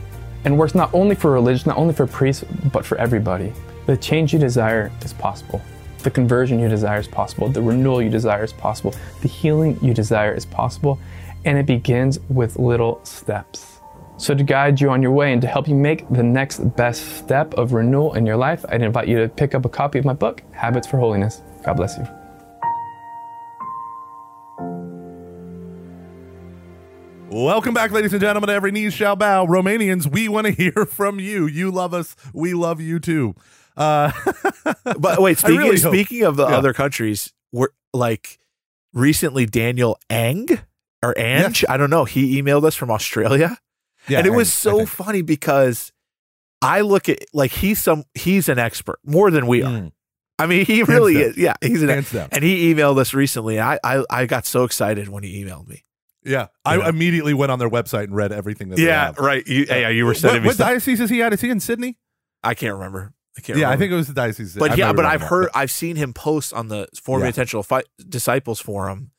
[0.44, 3.52] and works not only for religion, not only for priests, but for everybody.
[3.86, 5.60] The change you desire is possible.
[6.02, 7.48] The conversion you desire is possible.
[7.48, 8.94] The renewal you desire is possible.
[9.20, 10.98] The healing you desire is possible.
[11.44, 13.80] And it begins with little steps.
[14.16, 17.18] So, to guide you on your way and to help you make the next best
[17.18, 20.04] step of renewal in your life, I'd invite you to pick up a copy of
[20.04, 21.42] my book, Habits for Holiness.
[21.64, 22.21] God bless you.
[27.32, 28.50] Welcome back, ladies and gentlemen.
[28.50, 29.46] Every knee shall bow.
[29.46, 31.46] Romanians, we want to hear from you.
[31.46, 32.14] You love us.
[32.34, 33.34] We love you too.
[33.74, 34.12] Uh,
[34.98, 36.58] but wait, speaking, really speaking of the Yeah.
[36.58, 38.38] other countries, we're like
[38.92, 40.46] recently Daniel Ang
[41.02, 42.04] or Ange, I don't know.
[42.04, 43.56] He emailed us from Australia.
[44.08, 45.90] yeah, and it was so funny because
[46.60, 49.70] I look at like he's some he's an expert more than we are.
[49.72, 49.92] Mm,
[50.38, 51.38] I mean, he really is.
[51.38, 52.28] Yeah, he's an expert.
[52.30, 53.56] and he emailed us recently.
[53.56, 55.82] And I, I I got so excited when he emailed me.
[56.24, 56.88] Yeah, I Yeah.
[56.88, 59.18] immediately went on their website and read everything that they Yeah, have.
[59.18, 59.46] right.
[59.46, 60.46] You, yeah, you were What, sending me.
[60.46, 60.68] what stuff.
[60.68, 61.32] diocese is he at?
[61.32, 61.98] Is he in Sydney?
[62.44, 63.12] I can't remember.
[63.36, 63.58] I can't.
[63.58, 64.54] Yeah, I think it was the diocese.
[64.54, 67.28] But I've yeah, but I've heard, I've seen him post on the Forming Yeah.
[67.28, 69.10] Intentional Fi- Disciples forum,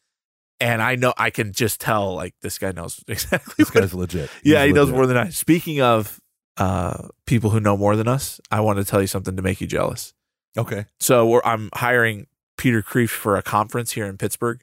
[0.59, 3.53] and I know I can just tell like this guy knows exactly.
[3.57, 4.29] This what- guy's legit.
[4.43, 5.29] yeah, He's he knows more than I.
[5.29, 6.19] Speaking of
[6.57, 9.59] uh, people who know more than us, I want to tell you something to make
[9.59, 10.13] you jealous.
[10.57, 10.85] Okay.
[10.99, 14.61] So we're, I'm hiring Peter Kreeft for a conference here in Pittsburgh,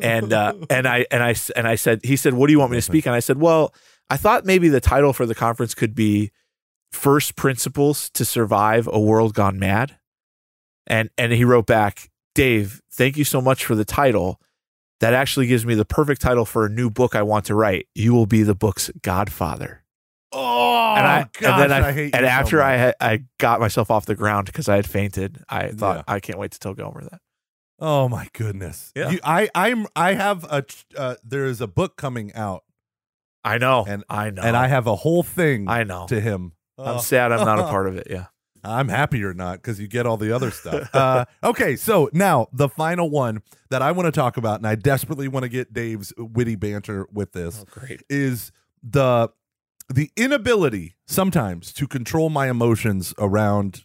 [0.00, 2.70] and uh, and I and I and I said he said, "What do you want
[2.70, 3.74] me to speak?" And I said, "Well,
[4.08, 6.30] I thought maybe the title for the conference could be
[6.90, 9.98] First Principles to Survive a World Gone Mad."
[10.86, 14.40] And and he wrote back, "Dave, thank you so much for the title.
[15.00, 17.88] That actually gives me the perfect title for a new book I want to write.
[17.94, 19.80] You will be the book's godfather."
[20.34, 23.24] Oh, and I gosh, and then I, hate and you so after I had, I
[23.38, 25.42] got myself off the ground because I had fainted.
[25.48, 26.14] I thought Yeah.
[26.14, 27.20] I can't wait to tell Gomer that.
[27.84, 28.92] Oh my goodness.
[28.94, 29.10] Yeah.
[29.10, 30.64] You, I I'm I have a
[30.96, 32.62] uh, there is a book coming out
[33.44, 36.06] I know, And- I know, and I have a whole thing I know.
[36.06, 36.52] to him.
[36.78, 37.00] I'm Oh.
[37.00, 38.06] sad I'm not a part of it.
[38.10, 38.26] Yeah.
[38.64, 40.88] I'm happy you're not because you get all the other stuff.
[40.94, 44.76] uh, okay, so now the final one that I want to talk about, and I
[44.76, 48.04] desperately want to get Dave's witty banter with this, Oh, great.
[48.08, 49.30] is the
[49.92, 53.84] the inability sometimes to control my emotions around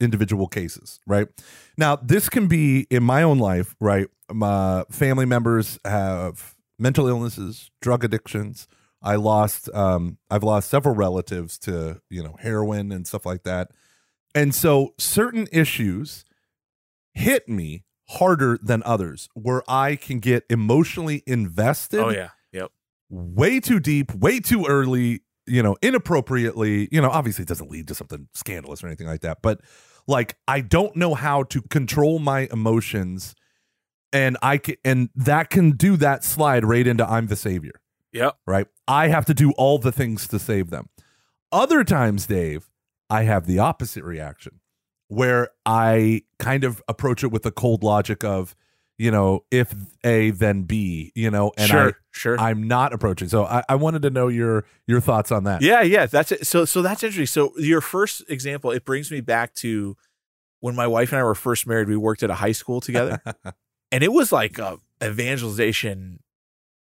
[0.00, 1.00] individual cases.
[1.06, 1.28] Right
[1.76, 3.74] now, this can be in my own life.
[3.80, 8.66] Right, my family members have mental illnesses, drug addictions.
[9.02, 13.70] I lost um I've lost several relatives to, you know, heroin and stuff like that.
[14.34, 16.24] And so certain issues
[17.14, 22.30] hit me harder than others where I can get emotionally invested Oh yeah.
[22.52, 22.70] Yep.
[23.10, 26.88] way too deep, way too early, you know, inappropriately.
[26.90, 29.60] You know, obviously it doesn't lead to something scandalous or anything like that, but
[30.08, 33.34] like I don't know how to control my emotions
[34.12, 37.80] and I can and that can do that slide right into I'm the savior
[38.12, 38.30] Yeah.
[38.46, 38.66] right?
[38.88, 40.88] I have to do all the things to save them.
[41.52, 42.68] Other times, Dave,
[43.10, 44.60] I have the opposite reaction.
[45.10, 48.54] where I kind of approach it with the cold logic of,
[48.98, 52.38] you know, if A then B, you know, and sure, sure.
[52.38, 53.28] I, I'm not approaching.
[53.28, 55.62] So I, I wanted to know your your thoughts on that.
[55.62, 56.46] Yeah, yeah, that's it.
[56.46, 57.26] So, so that's interesting.
[57.26, 59.96] So, your first example, it brings me back to
[60.60, 61.88] when my wife and I were first married.
[61.88, 63.22] We worked at a high school together,
[63.92, 66.20] and it was like a evangelization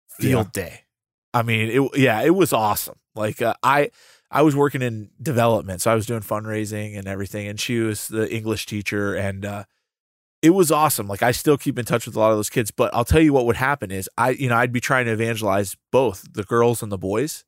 [0.09, 0.83] field day.
[1.35, 2.99] I mean, it yeah, it was awesome.
[3.17, 3.91] Like uh, I
[4.31, 8.07] I was working in development, so I was doing fundraising and everything, and she was
[8.07, 9.65] the English teacher, and uh,
[10.45, 11.09] it was awesome.
[11.09, 13.21] Like I still keep in touch with a lot of those kids, but I'll tell
[13.23, 16.43] you what would happen is I, you know, I'd be trying to evangelize both the
[16.45, 17.45] girls and the boys,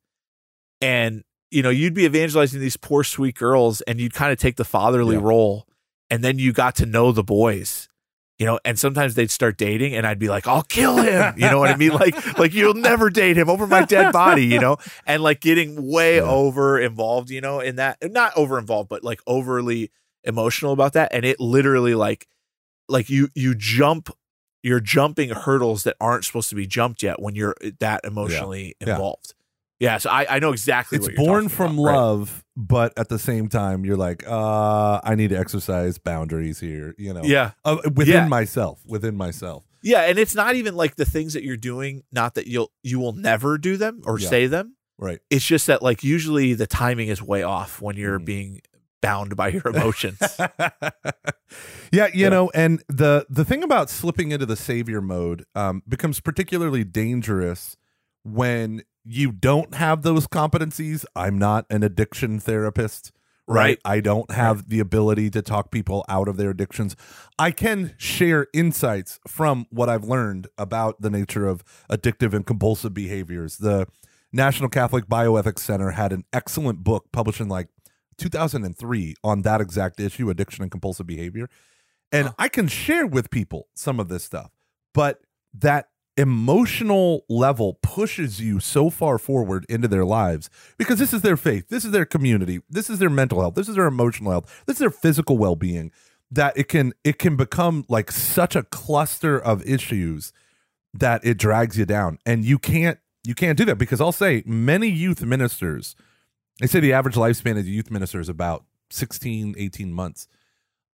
[0.81, 4.57] and you know, you'd be evangelizing these poor sweet girls, and you'd kind of take
[4.57, 5.21] the fatherly Yeah.
[5.23, 5.65] role,
[6.09, 7.87] and then you got to know the boys.
[8.39, 11.49] You know, and sometimes they'd start dating, and I'd be like, "I'll kill him." You
[11.49, 11.91] know what I mean?
[11.93, 14.45] Like, like you'll never date him over my dead body.
[14.45, 16.23] You know, and like getting way Yeah.
[16.23, 17.29] over involved.
[17.31, 19.89] You know, in that not over involved, but like overly
[20.23, 22.27] emotional about that, and it literally like
[22.89, 24.09] like you you jump
[24.63, 28.91] you're jumping hurdles that aren't supposed to be jumped yet when you're that emotionally Yeah.
[28.93, 29.33] involved.
[29.79, 30.97] Yeah, so I, I know exactly.
[30.97, 31.83] it's what you're born from about.
[31.85, 31.95] Right.
[31.95, 36.95] love, but at the same time, you're like, uh, I need to exercise boundaries here,
[36.97, 38.27] you know, Yeah, uh, within Yeah.
[38.27, 39.63] myself, within myself.
[39.83, 42.01] yeah, and it's not even like the things that you're doing.
[42.11, 44.29] Not that you'll you will never do them or Yeah.
[44.29, 44.75] say them.
[44.97, 45.19] Right.
[45.29, 48.25] It's just that like usually the timing is way off when you're Mhm.
[48.25, 48.61] being
[49.01, 50.19] bound by your emotions.
[51.91, 52.29] yeah, you Yeah.
[52.29, 57.77] know, and the the thing about slipping into the savior mode um, becomes particularly dangerous
[58.23, 61.05] when you don't have those competencies.
[61.15, 63.11] I'm not an addiction therapist,
[63.47, 63.55] right?
[63.55, 63.79] Right.
[63.85, 66.95] I don't have the ability to talk people out of their addictions.
[67.39, 72.93] I can share insights from what I've learned about the nature of addictive and compulsive
[72.93, 73.57] behaviors.
[73.57, 73.87] The
[74.33, 77.69] National Catholic Bioethics Center had an excellent book published in like
[78.17, 81.49] 2003 on that exact issue addiction and compulsive behavior.
[82.11, 84.51] And i can share with people some of this stuff
[84.93, 85.19] but
[85.53, 91.35] that emotional level pushes you so far forward into their lives because this is their
[91.35, 94.63] faith this is their community this is their mental health this is their emotional health
[94.65, 95.91] this is their physical well-being
[96.31, 100.33] that it can it can become like such a cluster of issues
[100.93, 102.17] that it drags you down.
[102.25, 105.95] And you can't you can't do that because i'll say many youth ministers
[106.59, 110.27] they say the average lifespan of a youth minister is about 16 18 months.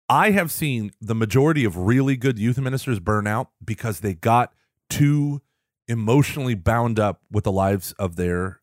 [0.08, 4.52] I have seen the majority of really good youth ministers burn out because they got
[4.88, 5.42] too
[5.86, 8.60] emotionally bound up with the lives of their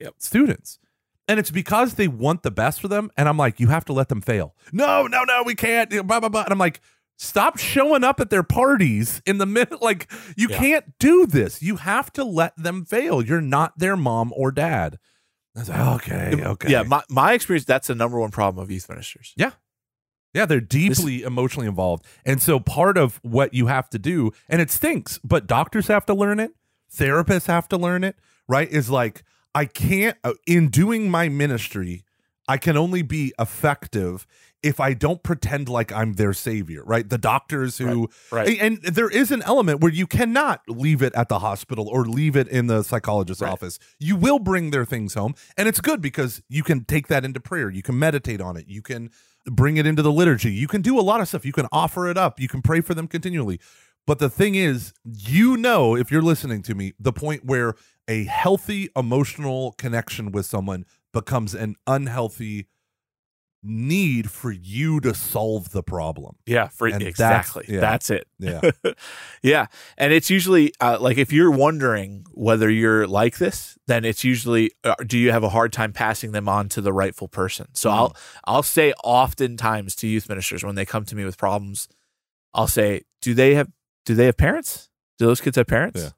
[0.00, 0.14] Yep.
[0.18, 0.78] students.
[1.26, 3.92] And it's because they want the best for them and i'm like you have to
[3.92, 4.54] let them fail.
[4.72, 6.42] No no no we can't blah blah blah.
[6.44, 6.80] And i'm like
[7.16, 10.58] stop showing up at their parties in the middle like you Yeah.
[10.58, 11.60] can't do this.
[11.62, 13.20] You have to let them fail.
[13.22, 14.98] You're not their mom or dad
[15.58, 16.70] I was like, okay, okay.
[16.70, 19.32] Yeah, my, my experience, that's the number one problem of youth ministers.
[19.36, 19.52] Yeah,
[20.34, 22.04] Yeah, they're deeply emotionally involved.
[22.24, 26.06] And so part of what you have to do, and it stinks, but doctors have
[26.06, 26.52] to learn it,
[26.94, 28.16] therapists have to learn it,
[28.46, 28.68] right?
[28.70, 29.22] Is like,
[29.54, 32.04] I can't, uh, in doing my ministry,
[32.46, 34.26] I can only be effective
[34.62, 37.08] if I don't pretend like I'm their savior, right?
[37.08, 38.58] The doctors who, Right.
[38.58, 42.04] and, and there is an element where you cannot leave it at the hospital or
[42.06, 43.52] leave it in the psychologist's Right.
[43.52, 43.78] office.
[44.00, 45.34] You will bring their things home.
[45.56, 47.70] And it's good because you can take that into prayer.
[47.70, 48.66] You can meditate on it.
[48.68, 49.10] You can
[49.46, 50.52] bring it into the liturgy.
[50.52, 51.46] You can do a lot of stuff.
[51.46, 52.40] You can offer it up.
[52.40, 53.60] You can pray for them continually.
[54.06, 57.74] But the thing is, you know, if you're listening to me, the point where
[58.08, 62.66] a healthy emotional connection with someone becomes an unhealthy
[63.62, 66.36] need for you to solve the problem.
[66.46, 67.64] Yeah, for And that's- exactly.
[67.68, 67.80] yeah.
[67.80, 68.26] That's it.
[68.38, 68.70] Yeah.
[69.42, 69.66] yeah,
[69.96, 74.70] and it's usually uh, like if you're wondering whether you're like this, then it's usually
[74.84, 77.66] uh, do you have a hard time passing them on to the rightful person?
[77.74, 81.88] So I'll I'll say oftentimes to youth ministers when they come to me with problems,
[82.54, 83.68] I'll say, do they have
[84.04, 84.88] do they have parents?
[85.18, 86.00] Do those kids have parents?
[86.00, 86.10] Yeah.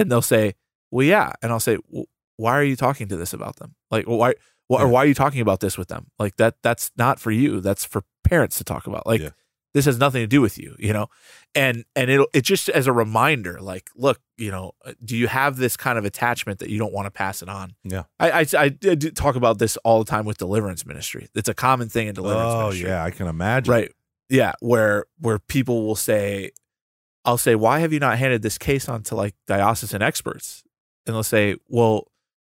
[0.00, 0.54] And they'll say,
[0.90, 1.32] well, yeah.
[1.42, 2.04] And I'll say, well,
[2.36, 3.74] why are you talking to this about them?
[3.90, 4.34] Like, well, why?
[4.72, 4.84] Why, Yeah.
[4.86, 6.06] or why are you talking about this with them?
[6.18, 7.60] Like that that's not for you.
[7.60, 9.06] That's for parents to talk about.
[9.06, 9.30] Like Yeah.
[9.74, 11.06] this has nothing to do with you, you know?
[11.54, 14.72] And and it'll it just as a reminder, like, look, you know,
[15.04, 17.74] do you have this kind of attachment that you don't want to pass it on?
[17.84, 18.04] Yeah.
[18.18, 18.68] I I, I
[19.24, 21.28] talk about this all the time with deliverance ministry.
[21.34, 22.88] It's a common thing in deliverance Oh, ministry.
[22.88, 23.04] yeah.
[23.04, 23.70] I can imagine.
[23.72, 23.92] Right.
[24.28, 24.52] Yeah.
[24.60, 26.52] Where where people will say,
[27.24, 30.62] I'll say, why have you not handed this case on to like diocesan experts?
[31.06, 32.06] And they'll say, well,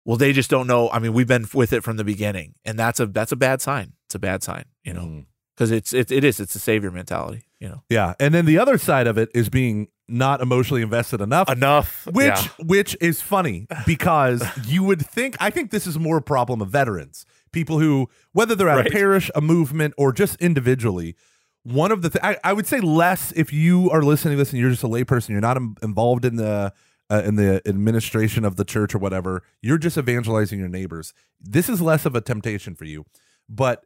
[0.08, 0.88] well, they just don't know.
[0.88, 3.60] I mean, we've been with it from the beginning, and that's a that's a bad
[3.60, 3.92] sign.
[4.06, 5.26] It's a bad sign, you know, Mm.
[5.54, 7.82] because it's it, it is it's a savior mentality, you know.
[7.90, 8.14] Yeah.
[8.18, 11.50] And then the other side of it is being not emotionally invested enough.
[11.50, 12.48] Enough, Which yeah.
[12.64, 16.70] which is funny because you would think I think this is more a problem of
[16.70, 18.86] veterans people who, whether they're at Right.
[18.86, 21.16] a parish, a movement, or just individually,
[21.64, 24.52] one of the th- I, I would say less if you are listening to this
[24.52, 26.72] and you're just a layperson, you're not Im- involved in the
[27.10, 29.42] uh, in the administration of the church or whatever.
[29.62, 31.14] You're just evangelizing your neighbors.
[31.40, 33.04] This is less of a temptation for you,
[33.48, 33.84] but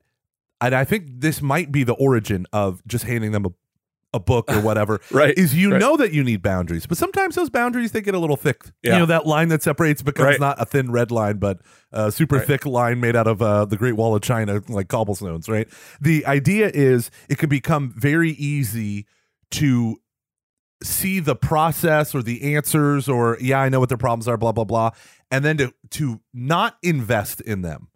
[0.61, 3.51] and I think this might be the origin of just handing them a,
[4.14, 5.01] a book or whatever.
[5.11, 5.37] Right.
[5.37, 5.81] Is you Right.
[5.81, 8.66] know that you need boundaries, but sometimes those boundaries they get a little thick.
[8.83, 8.93] Yeah.
[8.93, 10.41] You know that line that separates becomes Right.
[10.41, 11.61] not a thin red line, but
[11.91, 12.47] a super Right.
[12.47, 15.49] thick line made out of uh, the Great Wall of China, like cobblestones.
[15.49, 15.66] Right.
[16.01, 19.07] The idea is it can become very easy
[19.53, 19.97] to
[20.83, 24.53] see the process or the answers or yeah i know what their problems are blah
[24.53, 24.91] blah blah
[25.30, 27.89] and then to to not invest in them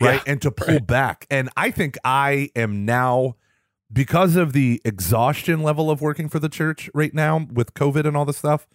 [0.00, 0.86] right Yeah, and to pull right.
[0.86, 3.36] back and i think i am now
[3.92, 8.16] because of the exhaustion level of working for the church right now with covid and
[8.16, 8.66] all this stuff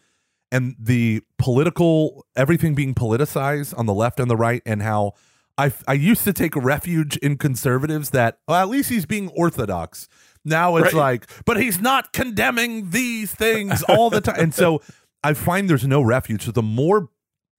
[0.51, 5.13] and the political everything being politicized on the left and the right and how
[5.57, 10.07] I, I used to take refuge in conservatives that well, at least he's being orthodox.
[10.47, 10.99] Now it's Right.
[11.21, 14.39] like, but he's not condemning these things all the time.
[14.39, 14.81] and so
[15.23, 16.45] I find there's no refuge.
[16.45, 17.09] So the more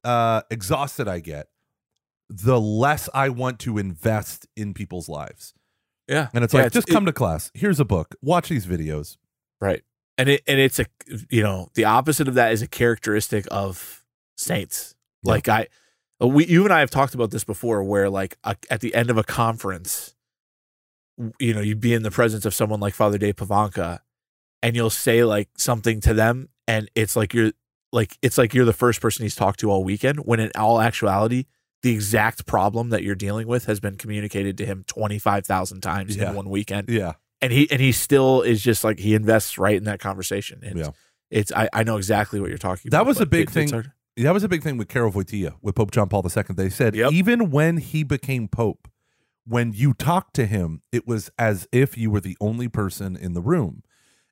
[0.05, 1.49] uh, exhausted I get,
[2.31, 5.55] the less I want to invest in people's lives.
[6.09, 6.29] Yeah.
[6.33, 7.51] And it's Yeah, like, just come to class.
[7.55, 8.15] Here's a book.
[8.23, 9.17] Watch these videos.
[9.61, 9.83] Right.
[10.17, 10.87] And it and it's a
[11.31, 14.05] you know, the opposite of that is a characteristic of
[14.37, 14.95] saints.
[15.23, 15.33] Yeah.
[15.33, 15.67] Like I
[16.21, 19.11] we you and I have talked about this before where like a, at the end
[19.11, 20.15] of a conference
[21.41, 24.01] you know, you'd be in the presence of someone like Father Dave Pivonka
[24.63, 27.53] and you'll say like something to them and it's like you're
[27.93, 30.81] like it's like you're the first person he's talked to all weekend when in all
[30.81, 31.45] actuality
[31.83, 36.31] the exact problem that you're dealing with has been communicated to him 25,000 times Yeah.
[36.31, 37.13] in one weekend Yeah.
[37.41, 40.61] and he and he still is just like he invests right in that conversation.
[40.63, 40.91] And Yeah.
[41.31, 43.05] it's I, I know exactly what you're talking That about.
[43.05, 43.85] That was a big it- thing.
[44.17, 46.43] That was a big thing with Karol Wojtyla, with Pope John Paul II.
[46.57, 47.13] They said Yep.
[47.13, 48.89] even when he became Pope,
[49.49, 53.33] when you talked to him, it was as if you were the only person in
[53.35, 53.83] the room.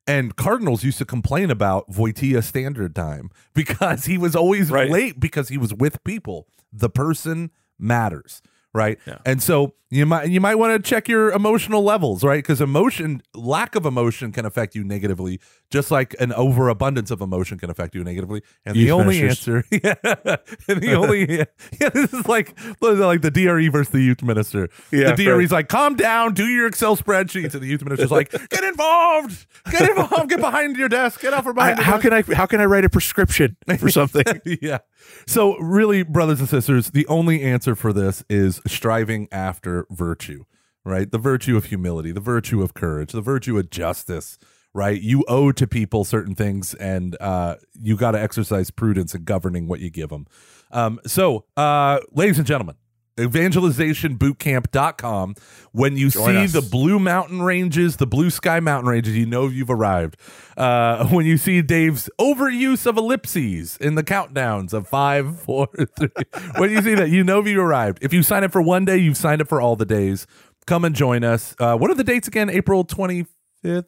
[0.05, 4.89] And cardinals used to complain about Wojtyla standard time because he was always Right.
[4.89, 6.47] late because he was with people.
[6.71, 8.41] The person matters,
[8.73, 8.99] right?
[9.05, 9.17] Yeah.
[9.25, 12.43] And so you might you might want to check your emotional levels, right?
[12.43, 17.57] Because emotion, lack of emotion, can affect you negatively, just like an overabundance of emotion
[17.57, 18.41] can affect you negatively.
[18.65, 19.63] And the only ministers.
[19.71, 19.79] answer,
[20.15, 20.35] yeah,
[20.67, 21.37] and the only,
[21.79, 24.67] yeah, this is like like the DRE versus the youth minister.
[24.91, 28.31] Yeah, the DRE's like, calm down, do your Excel spreadsheets, and the youth minister's like,
[28.31, 31.77] get involved, get involved, get behind your desk, get out from I, behind.
[31.77, 34.41] your how desk." can I how can I write a prescription for something?
[34.61, 34.79] yeah.
[35.25, 40.45] So, really, brothers and sisters, the only answer for this is striving after virtue,
[40.83, 41.11] right?
[41.11, 44.39] The virtue of humility, the virtue of courage, the virtue of justice,
[44.73, 45.01] right?
[45.01, 49.67] You owe to people certain things, and uh, you got to exercise prudence in governing
[49.67, 50.27] what you give them.
[50.71, 52.75] Um, so, uh, ladies and gentlemen,
[53.17, 55.35] evangelizationbootcamp.com.
[55.71, 56.53] When you Join see us.
[56.53, 60.17] the blue mountain ranges, the blue sky mountain ranges, you know you've arrived.
[60.55, 66.09] Uh, when you see Dave's overuse of ellipses in the countdowns of five, four, three,
[66.57, 67.99] when you see that, you know you arrived.
[68.01, 70.27] If you sign up for one day, you've signed up for all the days.
[70.65, 71.55] Come and join us.
[71.59, 72.49] Uh, what are the dates again?
[72.49, 73.27] April 25th?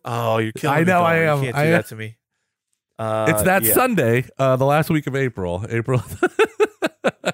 [0.06, 0.80] Oh, you're killing me.
[0.80, 1.32] I me, know, I Gomer.
[1.32, 1.44] am.
[1.44, 2.16] You can't do I that to me.
[2.98, 3.74] Uh, it's that yeah.
[3.74, 5.66] Sunday, uh, the last week of April.
[5.70, 6.04] April.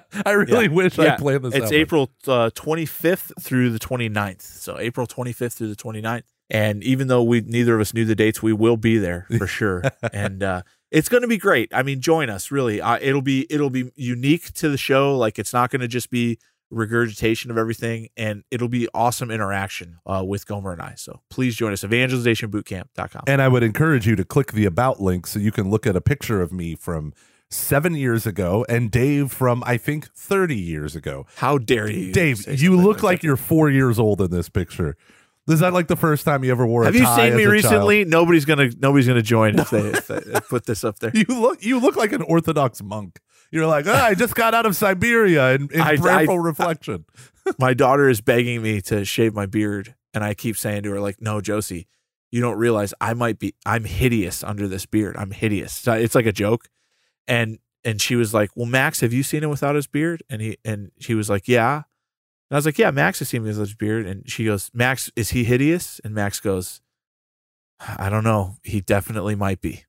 [0.26, 0.70] I really Yeah.
[0.72, 1.16] wish I Yeah.
[1.16, 1.72] planned this It's.
[1.72, 4.42] April uh, 25th through the 29th.
[4.42, 6.22] So April 25th through the 29th.
[6.48, 9.46] And even though we neither of us knew the dates, we will be there for
[9.46, 9.82] sure.
[10.12, 11.68] and uh, it's going to be great.
[11.74, 12.80] I mean, join us really.
[12.80, 15.16] Uh, it'll be it'll be unique to the show.
[15.18, 16.38] Like it's not going to just be
[16.70, 20.94] regurgitation of everything, and it'll be awesome interaction uh, with Gomer and I.
[20.96, 21.82] So please join us.
[21.82, 23.22] Evangelizationbootcamp.com.
[23.26, 25.96] And I would encourage you to click the about link so you can look at
[25.96, 27.12] a picture of me from
[27.50, 31.26] seven years ago and Dave from, I think, 30 years ago.
[31.36, 34.96] How dare you, Dave, you look like you're four years old in this picture.
[35.48, 38.04] Is that like the first time you ever wore a Have you seen me recently?
[38.04, 41.12] Nobody's gonna nobody's gonna join if they, if they put this up there.
[41.14, 43.20] You look you look like an Orthodox monk.
[43.52, 47.04] You're like, "Ah, I just got out of Siberia in, in I- I- prayerful reflection.
[47.60, 51.00] my daughter is begging me to shave my beard and i keep saying to her
[51.00, 51.86] like no josie
[52.32, 56.26] you don't realize i might be i'm hideous under this beard i'm hideous it's like
[56.26, 56.68] a joke
[57.28, 60.42] and and she was like well max have you seen him without his beard and
[60.42, 61.84] he and she was like yeah and
[62.52, 65.10] i was like yeah max has seen me without his beard and she goes max
[65.16, 66.80] is he hideous and max goes
[67.80, 68.56] I don't know.
[68.62, 69.84] He definitely might be.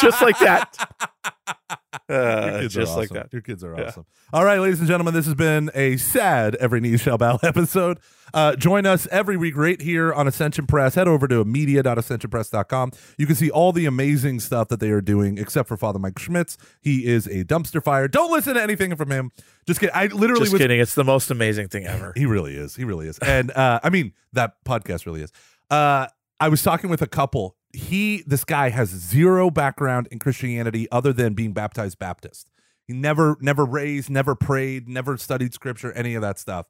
[0.00, 0.76] Just like that.
[2.08, 3.14] Your Uh, kids just are like awesome.
[3.16, 3.32] that.
[3.32, 3.84] Your kids are Yeah.
[3.86, 4.06] awesome.
[4.32, 7.98] All right, ladies and gentlemen, this has been a sad Every Knee Shall Bow episode.
[8.34, 10.94] Uh, join us every week right here on Ascension Press.
[10.94, 12.92] Head over to media.ascensionpress.com.
[13.18, 16.18] You can see all the amazing stuff that they are doing, except for Father Mike
[16.18, 16.56] Schmitz.
[16.80, 18.08] He is a dumpster fire.
[18.08, 19.30] Don't listen to anything from him.
[19.66, 19.94] Just kidding.
[19.94, 20.80] I literally Just was kidding.
[20.80, 22.12] It's the most amazing thing ever.
[22.16, 22.74] he really is.
[22.74, 23.18] He really is.
[23.18, 25.32] And uh, I mean, that podcast really is.
[25.70, 26.06] Uh,
[26.40, 27.56] I was talking with a couple.
[27.72, 32.50] He, this guy, has zero background in Christianity other than being baptized Baptist.
[32.86, 36.66] He never, never raised, never prayed, never studied scripture, any of that stuff.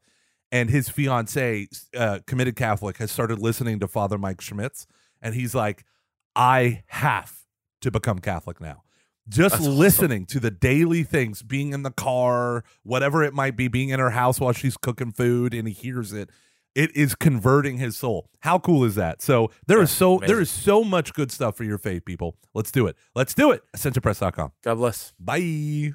[0.52, 4.86] And his fiance, uh, committed Catholic, has started listening to Father Mike Schmitz,
[5.22, 5.84] and he's like,
[6.36, 7.32] "I have
[7.80, 8.82] to become Catholic now."
[9.28, 9.78] Just That's awesome.
[9.78, 14.00] listening to the daily things, being in the car, whatever it might be, being in
[14.00, 16.28] her house while she's cooking food, and he hears it.
[16.74, 18.28] It is converting his soul.
[18.40, 19.20] How cool is that?
[19.20, 20.26] So there is Yeah, so amazing.
[20.34, 22.36] there is so much good stuff for your faith, people.
[22.54, 22.96] Let's do it.
[23.14, 23.62] Let's do it.
[23.76, 24.52] AscensionPress.com.
[24.62, 25.12] God bless.
[25.20, 25.92] Bye.